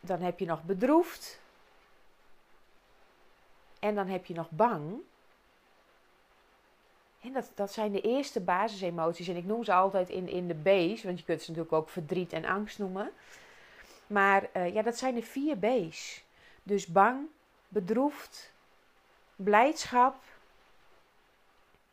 dan 0.00 0.20
heb 0.20 0.38
je 0.38 0.46
nog 0.46 0.62
bedroefd. 0.62 1.40
En 3.78 3.94
dan 3.94 4.06
heb 4.06 4.26
je 4.26 4.34
nog 4.34 4.50
bang. 4.50 5.00
En 7.20 7.32
dat, 7.32 7.50
dat 7.54 7.72
zijn 7.72 7.92
de 7.92 8.00
eerste 8.00 8.40
basisemoties. 8.40 9.28
En 9.28 9.36
ik 9.36 9.44
noem 9.44 9.64
ze 9.64 9.72
altijd 9.72 10.08
in, 10.08 10.28
in 10.28 10.48
de 10.48 10.54
B's. 10.54 11.02
Want 11.02 11.18
je 11.18 11.24
kunt 11.24 11.42
ze 11.42 11.50
natuurlijk 11.50 11.76
ook 11.76 11.88
verdriet 11.88 12.32
en 12.32 12.44
angst 12.44 12.78
noemen. 12.78 13.12
Maar 14.06 14.48
uh, 14.56 14.74
ja, 14.74 14.82
dat 14.82 14.98
zijn 14.98 15.14
de 15.14 15.22
vier 15.22 15.56
B's. 15.56 16.24
Dus 16.62 16.86
bang, 16.86 17.26
bedroefd, 17.68 18.52
blijdschap. 19.36 20.16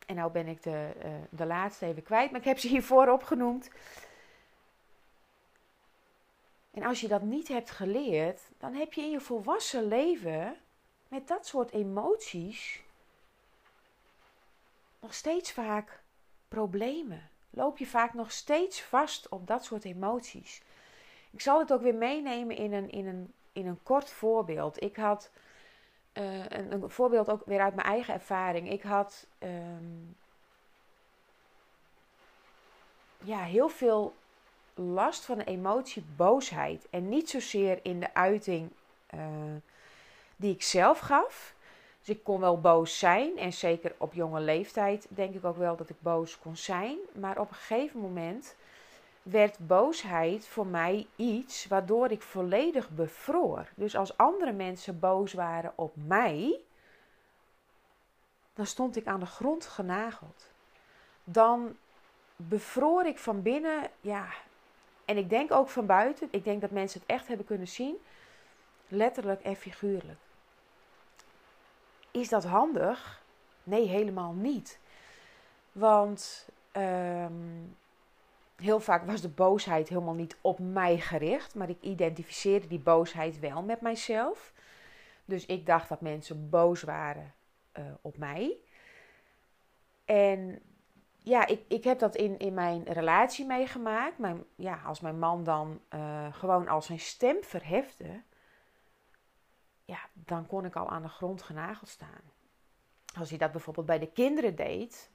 En 0.07 0.15
nou 0.15 0.31
ben 0.31 0.47
ik 0.47 0.63
de, 0.63 0.91
uh, 1.05 1.11
de 1.29 1.45
laatste 1.45 1.85
even 1.85 2.03
kwijt, 2.03 2.31
maar 2.31 2.39
ik 2.39 2.45
heb 2.45 2.59
ze 2.59 2.67
hiervoor 2.67 3.07
opgenoemd. 3.07 3.69
En 6.71 6.83
als 6.83 7.01
je 7.01 7.07
dat 7.07 7.21
niet 7.21 7.47
hebt 7.47 7.69
geleerd, 7.69 8.41
dan 8.57 8.73
heb 8.73 8.93
je 8.93 9.01
in 9.01 9.09
je 9.09 9.19
volwassen 9.19 9.87
leven 9.87 10.57
met 11.07 11.27
dat 11.27 11.47
soort 11.47 11.71
emoties 11.71 12.81
nog 14.99 15.13
steeds 15.13 15.51
vaak 15.51 15.99
problemen. 16.47 17.29
Loop 17.49 17.77
je 17.77 17.85
vaak 17.85 18.13
nog 18.13 18.31
steeds 18.31 18.81
vast 18.81 19.29
op 19.29 19.47
dat 19.47 19.65
soort 19.65 19.85
emoties. 19.85 20.61
Ik 21.31 21.41
zal 21.41 21.59
het 21.59 21.73
ook 21.73 21.81
weer 21.81 21.95
meenemen 21.95 22.55
in 22.55 22.73
een, 22.73 22.89
in 22.89 23.07
een, 23.07 23.33
in 23.51 23.67
een 23.67 23.83
kort 23.83 24.09
voorbeeld. 24.09 24.83
Ik 24.83 24.95
had 24.95 25.31
uh, 26.17 26.45
een, 26.47 26.71
een, 26.71 26.89
voorbeeld 26.89 27.29
ook 27.29 27.41
weer 27.45 27.61
uit 27.61 27.75
mijn 27.75 27.87
eigen 27.87 28.13
ervaring. 28.13 28.71
Ik 28.71 28.81
had 28.81 29.25
um, 29.43 30.15
ja, 33.23 33.39
heel 33.39 33.69
veel 33.69 34.13
last 34.73 35.25
van 35.25 35.37
de 35.37 35.43
emotie 35.43 36.05
boosheid. 36.15 36.87
En 36.89 37.09
niet 37.09 37.29
zozeer 37.29 37.79
in 37.81 37.99
de 37.99 38.13
uiting 38.13 38.69
uh, 39.13 39.21
die 40.35 40.53
ik 40.53 40.63
zelf 40.63 40.99
gaf. 40.99 41.55
Dus 41.99 42.15
ik 42.15 42.23
kon 42.23 42.39
wel 42.39 42.61
boos 42.61 42.99
zijn. 42.99 43.37
En 43.37 43.53
zeker 43.53 43.95
op 43.97 44.13
jonge 44.13 44.39
leeftijd 44.39 45.07
denk 45.09 45.35
ik 45.35 45.45
ook 45.45 45.57
wel 45.57 45.75
dat 45.75 45.89
ik 45.89 46.01
boos 46.01 46.39
kon 46.39 46.55
zijn. 46.57 46.97
Maar 47.13 47.39
op 47.39 47.49
een 47.49 47.55
gegeven 47.55 47.99
moment 47.99 48.55
werd 49.29 49.67
boosheid 49.67 50.47
voor 50.47 50.67
mij 50.67 51.07
iets 51.15 51.67
waardoor 51.67 52.11
ik 52.11 52.21
volledig 52.21 52.89
bevroor. 52.89 53.67
Dus 53.75 53.95
als 53.95 54.17
andere 54.17 54.51
mensen 54.51 54.99
boos 54.99 55.33
waren 55.33 55.73
op 55.75 55.93
mij, 55.95 56.59
dan 58.53 58.65
stond 58.65 58.95
ik 58.95 59.05
aan 59.07 59.19
de 59.19 59.25
grond 59.25 59.65
genageld. 59.65 60.49
Dan 61.23 61.77
bevroor 62.35 63.05
ik 63.05 63.17
van 63.17 63.41
binnen, 63.41 63.89
ja, 64.01 64.27
en 65.05 65.17
ik 65.17 65.29
denk 65.29 65.51
ook 65.51 65.69
van 65.69 65.85
buiten, 65.85 66.27
ik 66.31 66.43
denk 66.43 66.61
dat 66.61 66.71
mensen 66.71 66.99
het 66.99 67.09
echt 67.09 67.27
hebben 67.27 67.45
kunnen 67.45 67.67
zien, 67.67 67.97
letterlijk 68.87 69.41
en 69.41 69.55
figuurlijk. 69.55 70.19
Is 72.11 72.29
dat 72.29 72.43
handig? 72.43 73.23
Nee, 73.63 73.87
helemaal 73.87 74.33
niet. 74.33 74.79
Want 75.71 76.49
ehm, 76.71 77.33
heel 78.57 78.79
vaak 78.79 79.05
was 79.05 79.21
de 79.21 79.29
boosheid 79.29 79.89
helemaal 79.89 80.13
niet 80.13 80.37
op 80.41 80.59
mij 80.59 80.99
gericht, 80.99 81.55
maar 81.55 81.69
ik 81.69 81.81
identificeerde 81.81 82.67
die 82.67 82.79
boosheid 82.79 83.39
wel 83.39 83.63
met 83.63 83.81
mijzelf. 83.81 84.53
Dus 85.25 85.45
ik 85.45 85.65
dacht 85.65 85.89
dat 85.89 86.01
mensen 86.01 86.49
boos 86.49 86.81
waren 86.81 87.33
uh, 87.77 87.85
op 88.01 88.17
mij. 88.17 88.57
En 90.05 90.61
ja, 91.17 91.47
ik, 91.47 91.61
ik 91.67 91.83
heb 91.83 91.99
dat 91.99 92.15
in, 92.15 92.37
in 92.37 92.53
mijn 92.53 92.83
relatie 92.83 93.45
meegemaakt. 93.45 94.17
Mijn, 94.17 94.43
ja, 94.55 94.81
als 94.85 94.99
mijn 94.99 95.19
man 95.19 95.43
dan 95.43 95.81
uh, 95.89 96.33
gewoon 96.33 96.67
al 96.67 96.81
zijn 96.81 96.99
stem 96.99 97.43
verhefte, 97.43 98.21
ja, 99.85 99.99
dan 100.13 100.47
kon 100.47 100.65
ik 100.65 100.75
al 100.75 100.89
aan 100.89 101.01
de 101.01 101.09
grond 101.09 101.41
genageld 101.41 101.89
staan. 101.89 102.21
Als 103.19 103.29
hij 103.29 103.37
dat 103.37 103.51
bijvoorbeeld 103.51 103.85
bij 103.85 103.99
de 103.99 104.11
kinderen 104.11 104.55
deed, 104.55 105.09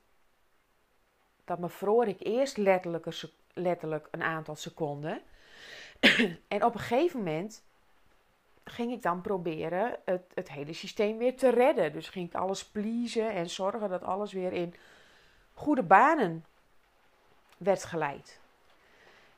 dan 1.44 1.60
bevroor 1.60 2.06
ik 2.06 2.16
eerst 2.18 2.56
letterlijk 2.56 3.06
een, 3.06 3.14
letterlijk 3.54 4.08
een 4.10 4.22
aantal 4.22 4.56
seconden. 4.56 5.20
en 6.48 6.64
op 6.64 6.74
een 6.74 6.80
gegeven 6.80 7.18
moment 7.18 7.62
ging 8.64 8.92
ik 8.92 9.02
dan 9.02 9.20
proberen 9.20 9.96
het, 10.04 10.22
het 10.34 10.50
hele 10.50 10.72
systeem 10.72 11.18
weer 11.18 11.36
te 11.36 11.48
redden. 11.48 11.92
Dus 11.92 12.08
ging 12.08 12.28
ik 12.28 12.34
alles 12.34 12.64
pleasen 12.64 13.32
en 13.32 13.50
zorgen 13.50 13.88
dat 13.88 14.02
alles 14.02 14.32
weer 14.32 14.52
in 14.52 14.74
goede 15.54 15.82
banen 15.82 16.44
werd 17.56 17.84
geleid. 17.84 18.40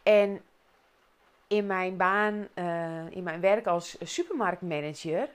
En 0.03 0.43
in 1.47 1.67
mijn 1.67 1.97
baan, 1.97 2.49
uh, 2.55 3.11
in 3.11 3.23
mijn 3.23 3.41
werk 3.41 3.67
als 3.67 3.97
supermarktmanager, 4.01 5.29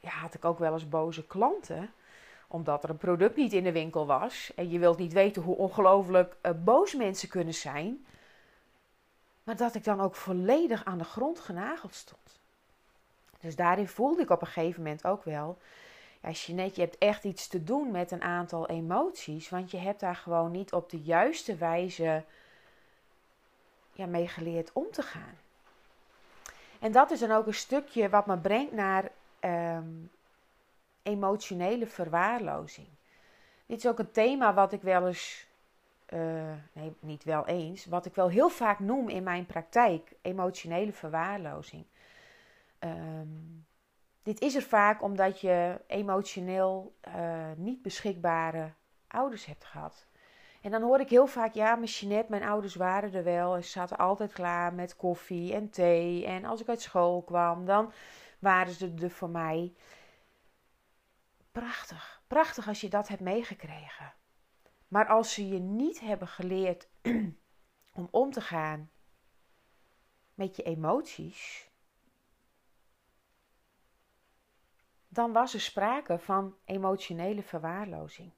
ja, 0.00 0.10
had 0.10 0.34
ik 0.34 0.44
ook 0.44 0.58
wel 0.58 0.72
eens 0.72 0.88
boze 0.88 1.26
klanten. 1.26 1.92
Omdat 2.52 2.84
er 2.84 2.90
een 2.90 2.96
product 2.96 3.36
niet 3.36 3.52
in 3.52 3.64
de 3.64 3.72
winkel 3.72 4.06
was. 4.06 4.52
En 4.56 4.70
je 4.70 4.78
wilt 4.78 4.98
niet 4.98 5.12
weten 5.12 5.42
hoe 5.42 5.56
ongelooflijk 5.56 6.36
uh, 6.42 6.52
boos 6.64 6.94
mensen 6.94 7.28
kunnen 7.28 7.54
zijn. 7.54 8.06
Maar 9.42 9.56
dat 9.56 9.74
ik 9.74 9.84
dan 9.84 10.00
ook 10.00 10.14
volledig 10.14 10.84
aan 10.84 10.98
de 10.98 11.04
grond 11.04 11.40
genageld 11.40 11.94
stond. 11.94 12.40
Dus 13.40 13.56
daarin 13.56 13.88
voelde 13.88 14.22
ik 14.22 14.30
op 14.30 14.40
een 14.40 14.46
gegeven 14.46 14.82
moment 14.82 15.06
ook 15.06 15.24
wel 15.24 15.58
ja, 16.22 16.62
je 16.74 16.80
hebt 16.80 16.98
echt 16.98 17.24
iets 17.24 17.48
te 17.48 17.64
doen 17.64 17.90
met 17.90 18.10
een 18.10 18.22
aantal 18.22 18.68
emoties. 18.68 19.48
Want 19.48 19.70
je 19.70 19.76
hebt 19.76 20.00
daar 20.00 20.16
gewoon 20.16 20.50
niet 20.50 20.72
op 20.72 20.90
de 20.90 21.00
juiste 21.00 21.56
wijze 21.56 22.24
ja, 23.92 24.06
mee 24.06 24.28
geleerd 24.28 24.70
om 24.72 24.90
te 24.90 25.02
gaan. 25.02 25.38
En 26.78 26.92
dat 26.92 27.10
is 27.10 27.20
dan 27.20 27.30
ook 27.30 27.46
een 27.46 27.54
stukje 27.54 28.08
wat 28.08 28.26
me 28.26 28.38
brengt 28.38 28.72
naar 28.72 29.10
ehm, 29.40 29.88
emotionele 31.02 31.86
verwaarlozing. 31.86 32.88
Dit 33.66 33.78
is 33.78 33.86
ook 33.86 33.98
een 33.98 34.10
thema 34.10 34.54
wat 34.54 34.72
ik 34.72 34.82
wel 34.82 35.06
eens, 35.06 35.46
uh, 36.08 36.52
nee, 36.72 36.94
niet 37.00 37.24
wel 37.24 37.46
eens, 37.46 37.86
wat 37.86 38.06
ik 38.06 38.14
wel 38.14 38.28
heel 38.28 38.48
vaak 38.48 38.78
noem 38.78 39.08
in 39.08 39.22
mijn 39.22 39.46
praktijk: 39.46 40.12
emotionele 40.22 40.92
verwaarlozing. 40.92 41.84
Um, 42.78 43.66
dit 44.22 44.40
is 44.40 44.54
er 44.54 44.62
vaak 44.62 45.02
omdat 45.02 45.40
je 45.40 45.80
emotioneel 45.86 46.94
uh, 47.08 47.50
niet 47.56 47.82
beschikbare 47.82 48.72
ouders 49.08 49.46
hebt 49.46 49.64
gehad. 49.64 50.06
En 50.62 50.70
dan 50.70 50.82
hoor 50.82 51.00
ik 51.00 51.08
heel 51.08 51.26
vaak, 51.26 51.54
ja, 51.54 51.76
mijn 51.76 52.24
mijn 52.28 52.42
ouders 52.42 52.74
waren 52.74 53.14
er 53.14 53.24
wel. 53.24 53.54
En 53.54 53.64
ze 53.64 53.70
zaten 53.70 53.96
altijd 53.96 54.32
klaar 54.32 54.72
met 54.74 54.96
koffie 54.96 55.54
en 55.54 55.70
thee. 55.70 56.26
En 56.26 56.44
als 56.44 56.60
ik 56.60 56.68
uit 56.68 56.80
school 56.80 57.22
kwam, 57.22 57.64
dan 57.64 57.92
waren 58.38 58.72
ze 58.72 58.94
er 59.02 59.10
voor 59.10 59.30
mij. 59.30 59.72
Prachtig, 61.52 62.22
prachtig 62.26 62.68
als 62.68 62.80
je 62.80 62.88
dat 62.88 63.08
hebt 63.08 63.20
meegekregen. 63.20 64.14
Maar 64.88 65.06
als 65.06 65.34
ze 65.34 65.48
je 65.48 65.58
niet 65.58 66.00
hebben 66.00 66.28
geleerd 66.28 66.88
om 67.98 68.08
om 68.10 68.30
te 68.30 68.40
gaan 68.40 68.90
met 70.34 70.56
je 70.56 70.62
emoties, 70.62 71.70
dan 75.08 75.32
was 75.32 75.54
er 75.54 75.60
sprake 75.60 76.18
van 76.18 76.56
emotionele 76.64 77.42
verwaarlozing. 77.42 78.32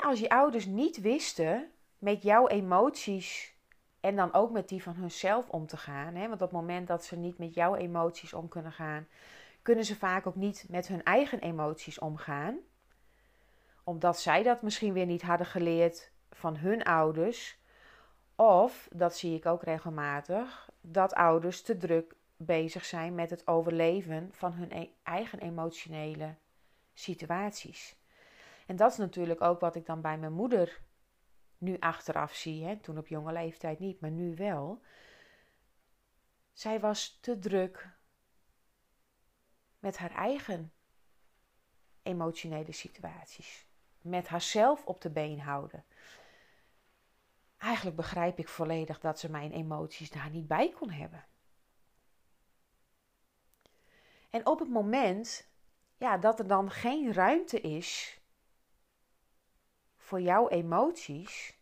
als 0.00 0.20
je 0.20 0.28
ouders 0.28 0.66
niet 0.66 1.00
wisten 1.00 1.70
met 1.98 2.22
jouw 2.22 2.48
emoties 2.48 3.54
en 4.00 4.16
dan 4.16 4.32
ook 4.32 4.50
met 4.50 4.68
die 4.68 4.82
van 4.82 4.94
hunzelf 4.94 5.48
om 5.48 5.66
te 5.66 5.76
gaan, 5.76 6.12
want 6.12 6.32
op 6.32 6.40
het 6.40 6.50
moment 6.50 6.86
dat 6.86 7.04
ze 7.04 7.16
niet 7.16 7.38
met 7.38 7.54
jouw 7.54 7.74
emoties 7.74 8.32
om 8.32 8.48
kunnen 8.48 8.72
gaan, 8.72 9.08
kunnen 9.66 9.84
ze 9.84 9.96
vaak 9.96 10.26
ook 10.26 10.34
niet 10.34 10.66
met 10.68 10.86
hun 10.86 11.02
eigen 11.02 11.40
emoties 11.40 11.98
omgaan, 11.98 12.58
omdat 13.84 14.20
zij 14.20 14.42
dat 14.42 14.62
misschien 14.62 14.92
weer 14.92 15.06
niet 15.06 15.22
hadden 15.22 15.46
geleerd 15.46 16.12
van 16.30 16.56
hun 16.56 16.82
ouders. 16.82 17.58
Of, 18.34 18.88
dat 18.92 19.16
zie 19.16 19.34
ik 19.36 19.46
ook 19.46 19.62
regelmatig, 19.62 20.70
dat 20.80 21.14
ouders 21.14 21.62
te 21.62 21.76
druk 21.76 22.16
bezig 22.36 22.84
zijn 22.84 23.14
met 23.14 23.30
het 23.30 23.46
overleven 23.46 24.28
van 24.32 24.52
hun 24.52 24.72
e-, 24.72 24.90
eigen 25.02 25.38
emotionele 25.38 26.34
situaties. 26.94 27.96
En 28.66 28.76
dat 28.76 28.90
is 28.90 28.98
natuurlijk 28.98 29.40
ook 29.40 29.60
wat 29.60 29.74
ik 29.74 29.86
dan 29.86 30.00
bij 30.00 30.18
mijn 30.18 30.32
moeder 30.32 30.80
nu 31.58 31.76
achteraf 31.78 32.34
zie. 32.34 32.64
Hè? 32.64 32.76
Toen 32.76 32.98
op 32.98 33.06
jonge 33.06 33.32
leeftijd 33.32 33.78
niet, 33.78 34.00
maar 34.00 34.10
nu 34.10 34.34
wel. 34.34 34.82
Zij 36.52 36.80
was 36.80 37.18
te 37.20 37.38
druk 37.38 37.95
met 39.86 39.96
haar 39.96 40.14
eigen 40.14 40.72
emotionele 42.02 42.72
situaties. 42.72 43.66
Met 44.00 44.28
haarzelf 44.28 44.86
op 44.86 45.00
de 45.00 45.10
been 45.10 45.40
houden. 45.40 45.84
Eigenlijk 47.56 47.96
begrijp 47.96 48.38
ik 48.38 48.48
volledig 48.48 49.00
dat 49.00 49.18
ze 49.18 49.30
mijn 49.30 49.52
emoties 49.52 50.10
daar 50.10 50.30
niet 50.30 50.46
bij 50.46 50.70
kon 50.70 50.90
hebben. 50.90 51.26
En 54.30 54.46
op 54.46 54.58
het 54.58 54.68
moment 54.68 55.48
ja, 55.96 56.18
dat 56.18 56.38
er 56.38 56.46
dan 56.46 56.70
geen 56.70 57.12
ruimte 57.12 57.60
is 57.60 58.20
voor 59.96 60.20
jouw 60.20 60.48
emoties, 60.48 61.58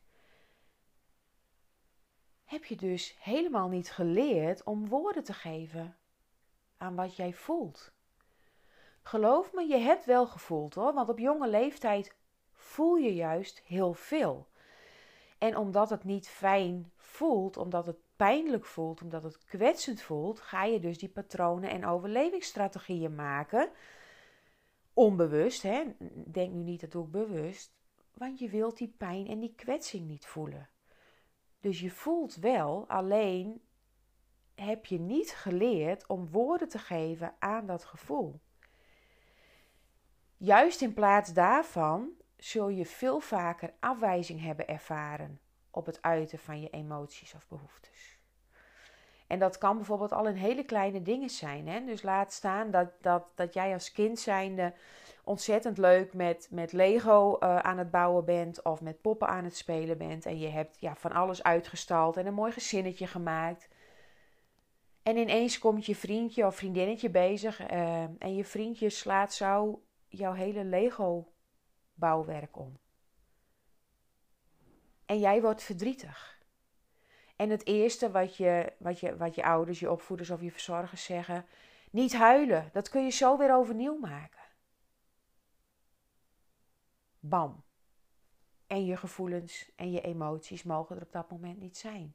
heb 2.44 2.64
je 2.64 2.76
dus 2.76 3.16
helemaal 3.20 3.68
niet 3.68 3.90
geleerd 3.90 4.62
om 4.62 4.88
woorden 4.88 5.24
te 5.24 5.32
geven 5.32 5.96
aan 6.76 6.94
wat 6.94 7.16
jij 7.16 7.32
voelt. 7.32 7.93
Geloof 9.06 9.52
me, 9.52 9.66
je 9.66 9.76
hebt 9.76 10.04
wel 10.04 10.26
gevoeld 10.26 10.74
hoor, 10.74 10.94
want 10.94 11.08
op 11.08 11.18
jonge 11.18 11.48
leeftijd 11.48 12.16
voel 12.52 12.96
je 12.96 13.14
juist 13.14 13.62
heel 13.64 13.92
veel. 13.94 14.48
En 15.38 15.56
omdat 15.56 15.90
het 15.90 16.04
niet 16.04 16.28
fijn 16.28 16.92
voelt, 16.96 17.56
omdat 17.56 17.86
het 17.86 17.96
pijnlijk 18.16 18.64
voelt, 18.64 19.02
omdat 19.02 19.22
het 19.22 19.44
kwetsend 19.44 20.02
voelt, 20.02 20.40
ga 20.40 20.64
je 20.64 20.80
dus 20.80 20.98
die 20.98 21.08
patronen 21.08 21.70
en 21.70 21.86
overlevingsstrategieën 21.86 23.14
maken. 23.14 23.70
Onbewust, 24.92 25.62
hè? 25.62 25.84
denk 26.26 26.52
nu 26.52 26.62
niet 26.62 26.80
dat 26.80 26.92
doe 26.92 27.04
ik 27.04 27.10
bewust, 27.10 27.74
want 28.14 28.38
je 28.38 28.48
wilt 28.48 28.78
die 28.78 28.94
pijn 28.98 29.26
en 29.26 29.40
die 29.40 29.54
kwetsing 29.54 30.06
niet 30.06 30.26
voelen. 30.26 30.68
Dus 31.60 31.80
je 31.80 31.90
voelt 31.90 32.34
wel, 32.34 32.88
alleen 32.88 33.62
heb 34.54 34.86
je 34.86 34.98
niet 34.98 35.30
geleerd 35.30 36.06
om 36.06 36.30
woorden 36.30 36.68
te 36.68 36.78
geven 36.78 37.34
aan 37.38 37.66
dat 37.66 37.84
gevoel. 37.84 38.40
Juist 40.44 40.80
in 40.80 40.94
plaats 40.94 41.32
daarvan 41.32 42.08
zul 42.36 42.68
je 42.68 42.86
veel 42.86 43.20
vaker 43.20 43.72
afwijzing 43.80 44.42
hebben 44.42 44.68
ervaren 44.68 45.40
op 45.70 45.86
het 45.86 46.02
uiten 46.02 46.38
van 46.38 46.60
je 46.60 46.70
emoties 46.70 47.34
of 47.34 47.48
behoeftes. 47.48 48.18
En 49.26 49.38
dat 49.38 49.58
kan 49.58 49.76
bijvoorbeeld 49.76 50.12
al 50.12 50.28
in 50.28 50.34
hele 50.34 50.64
kleine 50.64 51.02
dingen 51.02 51.30
zijn. 51.30 51.68
Hè? 51.68 51.84
Dus 51.84 52.02
laat 52.02 52.32
staan 52.32 52.70
dat, 52.70 52.88
dat, 53.00 53.32
dat 53.34 53.54
jij 53.54 53.72
als 53.72 53.92
kind 53.92 54.18
zijnde 54.18 54.74
ontzettend 55.24 55.78
leuk 55.78 56.14
met, 56.14 56.48
met 56.50 56.72
Lego 56.72 57.36
uh, 57.40 57.58
aan 57.58 57.78
het 57.78 57.90
bouwen 57.90 58.24
bent 58.24 58.62
of 58.62 58.80
met 58.80 59.00
poppen 59.00 59.28
aan 59.28 59.44
het 59.44 59.56
spelen 59.56 59.98
bent. 59.98 60.26
En 60.26 60.38
je 60.38 60.48
hebt 60.48 60.76
ja, 60.80 60.94
van 60.94 61.12
alles 61.12 61.42
uitgestald 61.42 62.16
en 62.16 62.26
een 62.26 62.34
mooi 62.34 62.52
gezinnetje 62.52 63.06
gemaakt. 63.06 63.68
En 65.02 65.16
ineens 65.16 65.58
komt 65.58 65.86
je 65.86 65.96
vriendje 65.96 66.46
of 66.46 66.56
vriendinnetje 66.56 67.10
bezig 67.10 67.70
uh, 67.70 68.02
en 68.18 68.34
je 68.34 68.44
vriendje 68.44 68.90
slaat 68.90 69.32
zo 69.32 69.82
jouw 70.18 70.32
hele 70.32 70.64
Lego 70.64 71.32
bouwwerk 71.94 72.56
om. 72.56 72.78
En 75.06 75.18
jij 75.18 75.40
wordt 75.40 75.62
verdrietig. 75.62 76.42
En 77.36 77.50
het 77.50 77.66
eerste 77.66 78.10
wat 78.10 78.36
je, 78.36 78.72
wat, 78.78 79.00
je, 79.00 79.16
wat 79.16 79.34
je 79.34 79.44
ouders, 79.44 79.80
je 79.80 79.90
opvoeders 79.90 80.30
of 80.30 80.40
je 80.40 80.50
verzorgers 80.50 81.04
zeggen: 81.04 81.46
niet 81.90 82.14
huilen, 82.14 82.70
dat 82.72 82.88
kun 82.88 83.04
je 83.04 83.10
zo 83.10 83.38
weer 83.38 83.54
overnieuw 83.54 83.98
maken. 83.98 84.42
Bam. 87.20 87.64
en 88.66 88.84
je 88.84 88.96
gevoelens 88.96 89.72
en 89.76 89.90
je 89.90 90.00
emoties 90.00 90.62
mogen 90.62 90.96
er 90.96 91.02
op 91.02 91.12
dat 91.12 91.30
moment 91.30 91.58
niet 91.58 91.76
zijn. 91.76 92.14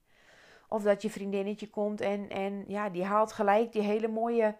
Of 0.67 0.83
dat 0.83 1.01
je 1.01 1.09
vriendinnetje 1.09 1.69
komt 1.69 2.01
en, 2.01 2.29
en 2.29 2.63
ja, 2.67 2.89
die 2.89 3.03
haalt 3.03 3.31
gelijk 3.31 3.71
die 3.71 3.81
hele 3.81 4.07
mooie 4.07 4.57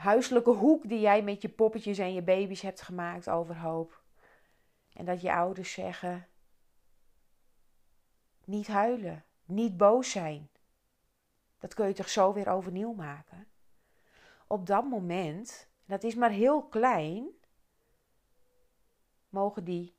huiselijke 0.00 0.50
hoek 0.50 0.88
die 0.88 1.00
jij 1.00 1.22
met 1.22 1.42
je 1.42 1.48
poppetjes 1.48 1.98
en 1.98 2.14
je 2.14 2.22
baby's 2.22 2.60
hebt 2.60 2.80
gemaakt 2.80 3.28
overhoop. 3.28 4.02
En 4.92 5.04
dat 5.04 5.20
je 5.20 5.32
ouders 5.32 5.72
zeggen: 5.72 6.28
niet 8.44 8.66
huilen, 8.66 9.24
niet 9.44 9.76
boos 9.76 10.10
zijn. 10.10 10.48
Dat 11.58 11.74
kun 11.74 11.86
je 11.86 11.94
toch 11.94 12.08
zo 12.08 12.32
weer 12.32 12.48
overnieuw 12.48 12.92
maken? 12.92 13.46
Op 14.46 14.66
dat 14.66 14.84
moment, 14.84 15.68
dat 15.84 16.02
is 16.04 16.14
maar 16.14 16.30
heel 16.30 16.62
klein, 16.62 17.28
mogen 19.28 19.64
die 19.64 19.94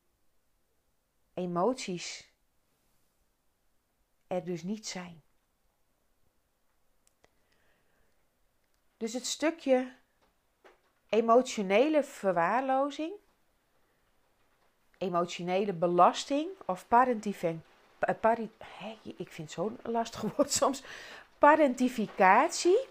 emoties 1.33 2.31
er 4.27 4.43
dus 4.43 4.63
niet 4.63 4.87
zijn. 4.87 5.21
Dus 8.97 9.13
het 9.13 9.25
stukje 9.25 9.91
emotionele 11.09 12.03
verwaarlozing, 12.03 13.11
emotionele 14.97 15.73
belasting 15.73 16.49
of 16.65 16.87
parentificatie. 16.87 19.15
ik 19.17 19.31
vind 19.31 19.51
zo'n 19.51 19.79
lastig 19.83 20.21
woord 20.35 20.51
soms. 20.51 20.83
Parentificatie. 21.37 22.87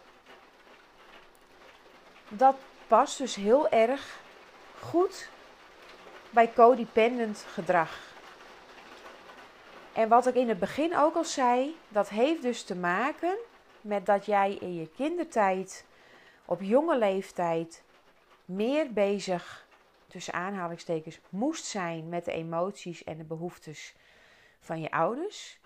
Dat 2.28 2.56
past 2.86 3.18
dus 3.18 3.34
heel 3.34 3.68
erg 3.68 4.20
goed 4.80 5.28
bij 6.30 6.52
codependent 6.52 7.44
gedrag. 7.48 8.14
En 9.92 10.08
wat 10.08 10.26
ik 10.26 10.34
in 10.34 10.48
het 10.48 10.58
begin 10.58 10.96
ook 10.96 11.14
al 11.14 11.24
zei, 11.24 11.76
dat 11.88 12.08
heeft 12.08 12.42
dus 12.42 12.62
te 12.62 12.74
maken 12.74 13.36
met 13.80 14.06
dat 14.06 14.26
jij 14.26 14.54
in 14.54 14.74
je 14.74 14.88
kindertijd 14.96 15.84
op 16.46 16.62
jonge 16.62 16.98
leeftijd 16.98 17.84
meer 18.44 18.92
bezig, 18.92 19.66
tussen 20.06 20.34
aanhalingstekens, 20.34 21.20
moest 21.28 21.64
zijn 21.64 22.08
met 22.08 22.24
de 22.24 22.32
emoties 22.32 23.04
en 23.04 23.18
de 23.18 23.24
behoeftes 23.24 23.94
van 24.60 24.80
je 24.80 24.90
ouders. 24.90 25.60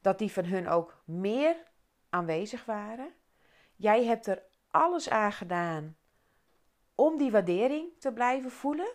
Dat 0.00 0.18
die 0.18 0.32
van 0.32 0.44
hun 0.44 0.68
ook 0.68 1.02
meer 1.04 1.56
aanwezig 2.10 2.64
waren. 2.64 3.12
Jij 3.76 4.04
hebt 4.04 4.26
er 4.26 4.42
alles 4.70 5.08
aan 5.10 5.32
gedaan 5.32 5.96
om 6.94 7.18
die 7.18 7.30
waardering 7.30 7.88
te 7.98 8.12
blijven 8.12 8.50
voelen. 8.50 8.92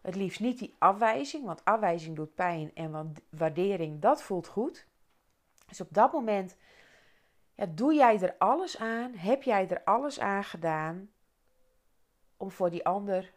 Het 0.00 0.14
liefst 0.14 0.40
niet 0.40 0.58
die 0.58 0.74
afwijzing, 0.78 1.44
want 1.44 1.64
afwijzing 1.64 2.16
doet 2.16 2.34
pijn 2.34 2.70
en 2.74 3.14
waardering, 3.30 4.00
dat 4.00 4.22
voelt 4.22 4.46
goed. 4.46 4.86
Dus 5.66 5.80
op 5.80 5.88
dat 5.90 6.12
moment 6.12 6.56
doe 7.68 7.94
jij 7.94 8.20
er 8.20 8.36
alles 8.38 8.78
aan, 8.78 9.14
heb 9.14 9.42
jij 9.42 9.68
er 9.68 9.84
alles 9.84 10.20
aan 10.20 10.44
gedaan 10.44 11.10
om 12.36 12.50
voor 12.50 12.70
die 12.70 12.86
ander 12.86 13.34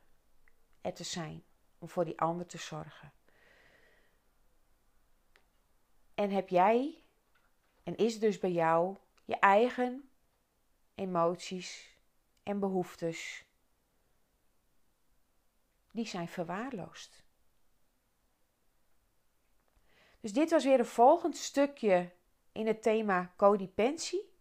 er 0.81 0.93
te 0.93 1.03
zijn, 1.03 1.43
om 1.77 1.89
voor 1.89 2.05
die 2.05 2.19
ander 2.19 2.45
te 2.45 2.57
zorgen. 2.57 3.13
En 6.15 6.29
heb 6.29 6.49
jij, 6.49 7.03
en 7.83 7.95
is 7.95 8.19
dus 8.19 8.39
bij 8.39 8.51
jou, 8.51 8.97
je 9.25 9.39
eigen 9.39 10.09
emoties 10.95 11.97
en 12.43 12.59
behoeftes 12.59 13.45
die 15.91 16.07
zijn 16.07 16.27
verwaarloosd. 16.27 17.23
Dus 20.19 20.33
dit 20.33 20.49
was 20.49 20.63
weer 20.63 20.79
een 20.79 20.85
volgend 20.85 21.37
stukje 21.37 22.11
in 22.53 22.67
het 22.67 22.81
thema 22.81 23.33
codependentie. 23.35 24.31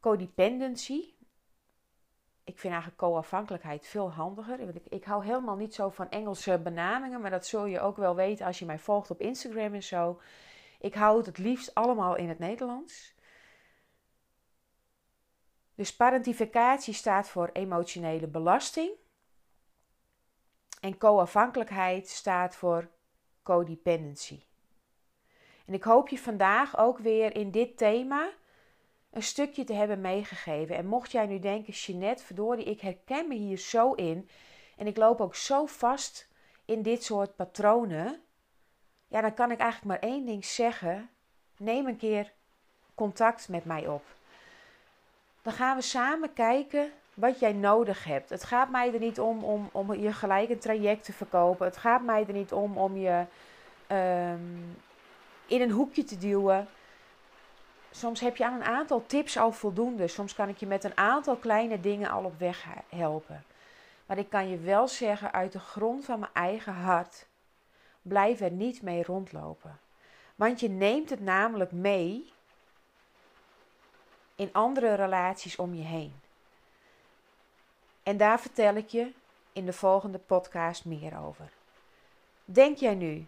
Codependency. 0.00 1.14
Ik 2.44 2.58
vind 2.58 2.72
eigenlijk 2.72 3.02
co-afhankelijkheid 3.02 3.86
veel 3.86 4.10
handiger. 4.10 4.60
Ik, 4.60 4.86
ik 4.88 5.04
hou 5.04 5.24
helemaal 5.24 5.56
niet 5.56 5.74
zo 5.74 5.88
van 5.88 6.10
Engelse 6.10 6.58
benamingen, 6.58 7.20
maar 7.20 7.30
dat 7.30 7.46
zul 7.46 7.64
je 7.64 7.80
ook 7.80 7.96
wel 7.96 8.14
weten 8.14 8.46
als 8.46 8.58
je 8.58 8.64
mij 8.64 8.78
volgt 8.78 9.10
op 9.10 9.20
Instagram 9.20 9.74
en 9.74 9.82
zo. 9.82 10.20
Ik 10.80 10.94
hou 10.94 11.16
het 11.16 11.26
het 11.26 11.38
liefst 11.38 11.74
allemaal 11.74 12.16
in 12.16 12.28
het 12.28 12.38
Nederlands. 12.38 13.14
Dus 15.74 15.96
parentificatie 15.96 16.94
staat 16.94 17.28
voor 17.28 17.50
emotionele 17.52 18.26
belasting. 18.26 18.90
En 20.80 20.98
co-afhankelijkheid 20.98 22.08
staat 22.08 22.56
voor 22.56 22.90
codependency. 23.42 24.42
En 25.66 25.74
ik 25.74 25.82
hoop 25.82 26.08
je 26.08 26.18
vandaag 26.18 26.78
ook 26.78 26.98
weer 26.98 27.36
in 27.36 27.50
dit 27.50 27.76
thema 27.76 28.28
een 29.10 29.22
stukje 29.22 29.64
te 29.64 29.72
hebben 29.72 30.00
meegegeven. 30.00 30.76
En 30.76 30.86
mocht 30.86 31.12
jij 31.12 31.26
nu 31.26 31.38
denken, 31.38 31.72
Jeanette, 31.72 32.24
verdorie, 32.24 32.64
ik 32.64 32.80
herken 32.80 33.28
me 33.28 33.34
hier 33.34 33.58
zo 33.58 33.92
in. 33.92 34.28
En 34.76 34.86
ik 34.86 34.96
loop 34.96 35.20
ook 35.20 35.34
zo 35.34 35.66
vast 35.66 36.28
in 36.64 36.82
dit 36.82 37.04
soort 37.04 37.36
patronen. 37.36 38.20
Ja, 39.08 39.20
dan 39.20 39.34
kan 39.34 39.50
ik 39.50 39.58
eigenlijk 39.58 40.00
maar 40.00 40.10
één 40.10 40.26
ding 40.26 40.44
zeggen. 40.44 41.10
Neem 41.56 41.86
een 41.86 41.96
keer 41.96 42.32
contact 42.94 43.48
met 43.48 43.64
mij 43.64 43.86
op. 43.86 44.02
Dan 45.42 45.52
gaan 45.52 45.76
we 45.76 45.82
samen 45.82 46.32
kijken 46.32 46.92
wat 47.14 47.38
jij 47.38 47.52
nodig 47.52 48.04
hebt. 48.04 48.30
Het 48.30 48.44
gaat 48.44 48.70
mij 48.70 48.92
er 48.92 49.00
niet 49.00 49.20
om 49.20 49.44
om, 49.44 49.68
om 49.72 49.94
je 49.94 50.12
gelijk 50.12 50.50
een 50.50 50.58
traject 50.58 51.04
te 51.04 51.12
verkopen. 51.12 51.66
Het 51.66 51.76
gaat 51.76 52.02
mij 52.02 52.24
er 52.26 52.32
niet 52.32 52.52
om 52.52 52.78
om 52.78 52.96
je 52.96 53.24
ehm, 53.86 54.40
in 55.52 55.60
een 55.60 55.70
hoekje 55.70 56.04
te 56.04 56.18
duwen. 56.18 56.68
Soms 57.90 58.20
heb 58.20 58.36
je 58.36 58.44
aan 58.44 58.54
een 58.54 58.64
aantal 58.64 59.06
tips 59.06 59.36
al 59.36 59.52
voldoende. 59.52 60.08
Soms 60.08 60.34
kan 60.34 60.48
ik 60.48 60.56
je 60.56 60.66
met 60.66 60.84
een 60.84 60.96
aantal 60.96 61.36
kleine 61.36 61.80
dingen 61.80 62.10
al 62.10 62.24
op 62.24 62.38
weg 62.38 62.66
helpen. 62.88 63.44
Maar 64.06 64.18
ik 64.18 64.30
kan 64.30 64.48
je 64.48 64.58
wel 64.58 64.88
zeggen 64.88 65.32
uit 65.32 65.52
de 65.52 65.58
grond 65.58 66.04
van 66.04 66.18
mijn 66.18 66.32
eigen 66.32 66.72
hart: 66.72 67.26
blijf 68.02 68.40
er 68.40 68.50
niet 68.50 68.82
mee 68.82 69.04
rondlopen. 69.04 69.78
Want 70.34 70.60
je 70.60 70.68
neemt 70.68 71.10
het 71.10 71.20
namelijk 71.20 71.72
mee 71.72 72.32
in 74.34 74.52
andere 74.52 74.94
relaties 74.94 75.56
om 75.56 75.74
je 75.74 75.82
heen. 75.82 76.20
En 78.02 78.16
daar 78.16 78.40
vertel 78.40 78.74
ik 78.74 78.88
je 78.88 79.12
in 79.52 79.66
de 79.66 79.72
volgende 79.72 80.18
podcast 80.18 80.84
meer 80.84 81.18
over. 81.18 81.52
Denk 82.44 82.76
jij 82.76 82.94
nu, 82.94 83.26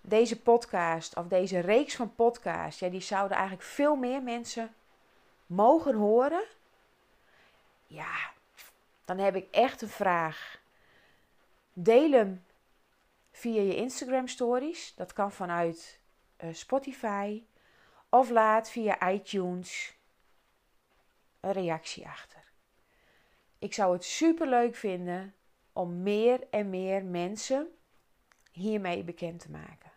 deze 0.00 0.40
podcast 0.40 1.16
of 1.16 1.26
deze 1.26 1.58
reeks 1.58 1.96
van 1.96 2.14
podcasts, 2.14 2.80
ja, 2.80 2.88
die 2.88 3.00
zouden 3.00 3.36
eigenlijk 3.36 3.66
veel 3.66 3.96
meer 3.96 4.22
mensen 4.22 4.74
mogen 5.46 5.94
horen? 5.94 6.44
Ja, 7.86 8.32
dan 9.04 9.18
heb 9.18 9.36
ik 9.36 9.46
echt 9.50 9.82
een 9.82 9.88
vraag. 9.88 10.60
Deel 11.72 12.10
hem 12.10 12.44
via 13.30 13.60
je 13.60 13.76
Instagram 13.76 14.28
stories. 14.28 14.94
Dat 14.94 15.12
kan 15.12 15.32
vanuit 15.32 15.98
uh, 16.44 16.54
Spotify. 16.54 17.42
Of 18.08 18.30
laat 18.30 18.70
via 18.70 19.10
iTunes 19.10 19.94
een 21.40 21.52
reactie 21.52 22.06
achter. 22.06 22.42
Ik 23.58 23.74
zou 23.74 23.92
het 23.92 24.04
super 24.04 24.48
leuk 24.48 24.76
vinden 24.76 25.34
om 25.72 26.02
meer 26.02 26.46
en 26.50 26.70
meer 26.70 27.04
mensen 27.04 27.68
hiermee 28.52 29.04
bekend 29.04 29.40
te 29.40 29.50
maken. 29.50 29.89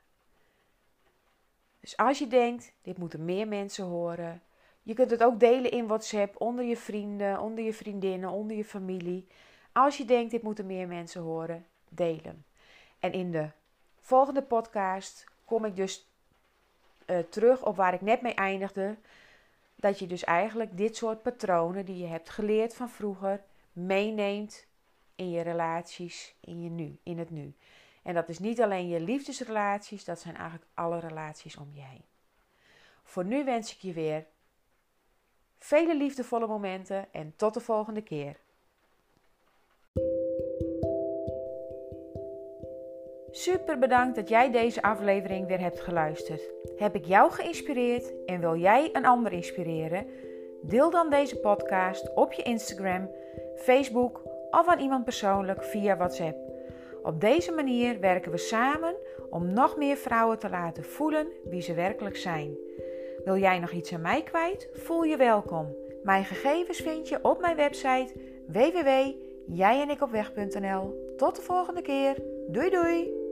Dus 1.84 1.98
als 1.98 2.20
je 2.20 2.28
denkt, 2.28 2.74
dit 2.82 2.98
moeten 2.98 3.26
meer 3.26 3.48
mensen 3.48 3.86
horen. 3.86 4.42
Je 4.84 4.94
kunt 4.94 5.12
het 5.12 5.24
ook 5.24 5.40
delen 5.40 5.72
in 5.72 5.88
WhatsApp, 5.88 6.42
onder 6.42 6.66
je 6.66 6.78
vrienden, 6.78 7.40
onder 7.40 7.64
je 7.64 7.74
vriendinnen, 7.74 8.30
onder 8.30 8.58
je 8.58 8.66
familie. 8.66 9.28
Als 9.72 9.98
je 9.98 10.06
denkt, 10.06 10.32
dit 10.32 10.42
moeten 10.42 10.66
meer 10.66 10.88
mensen 10.88 11.22
horen, 11.22 11.66
deel 11.90 12.20
hem. 12.24 12.44
En 13.00 13.14
in 13.14 13.32
de 13.32 13.50
volgende 14.00 14.42
podcast 14.42 15.26
kom 15.46 15.66
ik 15.66 15.76
dus 15.76 16.10
uh, 17.06 17.20
terug 17.20 17.66
op 17.66 17.76
waar 17.76 17.94
ik 17.94 18.02
net 18.02 18.22
mee 18.22 18.34
eindigde. 18.34 18.98
Dat 19.76 20.00
je 20.00 20.08
dus 20.08 20.24
eigenlijk 20.24 20.78
dit 20.78 20.96
soort 20.96 21.22
patronen 21.22 21.86
die 21.86 21.98
je 21.98 22.08
hebt 22.08 22.30
geleerd 22.30 22.76
van 22.76 22.90
vroeger 22.90 23.44
meeneemt 23.74 24.68
in 25.16 25.30
je 25.30 25.42
relaties, 25.42 26.36
in 26.40 26.64
je 26.64 26.70
nu, 26.70 26.98
in 27.04 27.18
het 27.18 27.30
nu. 27.30 27.54
En 28.04 28.14
dat 28.14 28.30
is 28.30 28.40
niet 28.40 28.62
alleen 28.62 28.88
je 28.88 29.00
liefdesrelaties, 29.00 30.06
dat 30.06 30.20
zijn 30.20 30.36
eigenlijk 30.36 30.66
alle 30.74 31.00
relaties 31.00 31.58
om 31.58 31.70
je 31.74 31.82
heen. 31.82 32.04
Voor 33.04 33.26
nu 33.26 33.44
wens 33.44 33.74
ik 33.74 33.80
je 33.80 33.94
weer 33.94 34.26
vele 35.58 35.96
liefdevolle 35.96 36.48
momenten 36.48 37.06
en 37.12 37.34
tot 37.36 37.54
de 37.54 37.60
volgende 37.60 38.02
keer. 38.02 38.36
Super 43.32 43.80
bedankt 43.80 44.16
dat 44.16 44.30
jij 44.30 44.52
deze 44.52 44.82
aflevering 44.82 45.48
weer 45.48 45.60
hebt 45.60 45.80
geluisterd. 45.80 46.42
Heb 46.78 46.96
ik 46.96 47.06
jou 47.06 47.32
geïnspireerd 47.32 48.26
en 48.26 48.40
wil 48.40 48.56
jij 48.56 48.90
een 48.94 49.06
ander 49.06 49.32
inspireren? 49.32 50.08
Deel 50.62 50.90
dan 50.90 51.10
deze 51.10 51.40
podcast 51.40 52.14
op 52.14 52.34
je 52.34 52.42
Instagram, 52.42 53.10
Facebook 53.56 54.22
of 54.50 54.68
aan 54.68 54.80
iemand 54.80 55.04
persoonlijk 55.04 55.64
via 55.64 55.98
WhatsApp. 55.98 56.43
Op 57.04 57.22
deze 57.22 57.52
manier 57.52 58.00
werken 58.00 58.32
we 58.32 58.38
samen 58.38 58.96
om 59.30 59.54
nog 59.54 59.78
meer 59.78 59.96
vrouwen 59.96 60.40
te 60.40 60.50
laten 60.50 60.84
voelen 60.84 61.28
wie 61.44 61.62
ze 61.62 61.74
werkelijk 61.74 62.18
zijn. 62.18 62.58
Wil 63.24 63.38
jij 63.38 63.60
nog 63.60 63.72
iets 63.72 63.94
aan 63.94 64.02
mij 64.02 64.24
kwijt? 64.24 64.70
Voel 64.74 65.04
je 65.04 65.18
welkom. 65.18 65.76
Mijn 66.04 66.26
gegevens 66.26 66.80
vind 66.80 67.10
je 67.10 67.20
op 67.22 67.42
mijn 67.42 67.56
website 67.56 68.14
www.jijenikopweg.nl. 68.48 71.14
Tot 71.18 71.36
de 71.36 71.42
volgende 71.42 71.82
keer. 71.82 72.16
Doei 72.48 72.70
doei! 72.70 73.23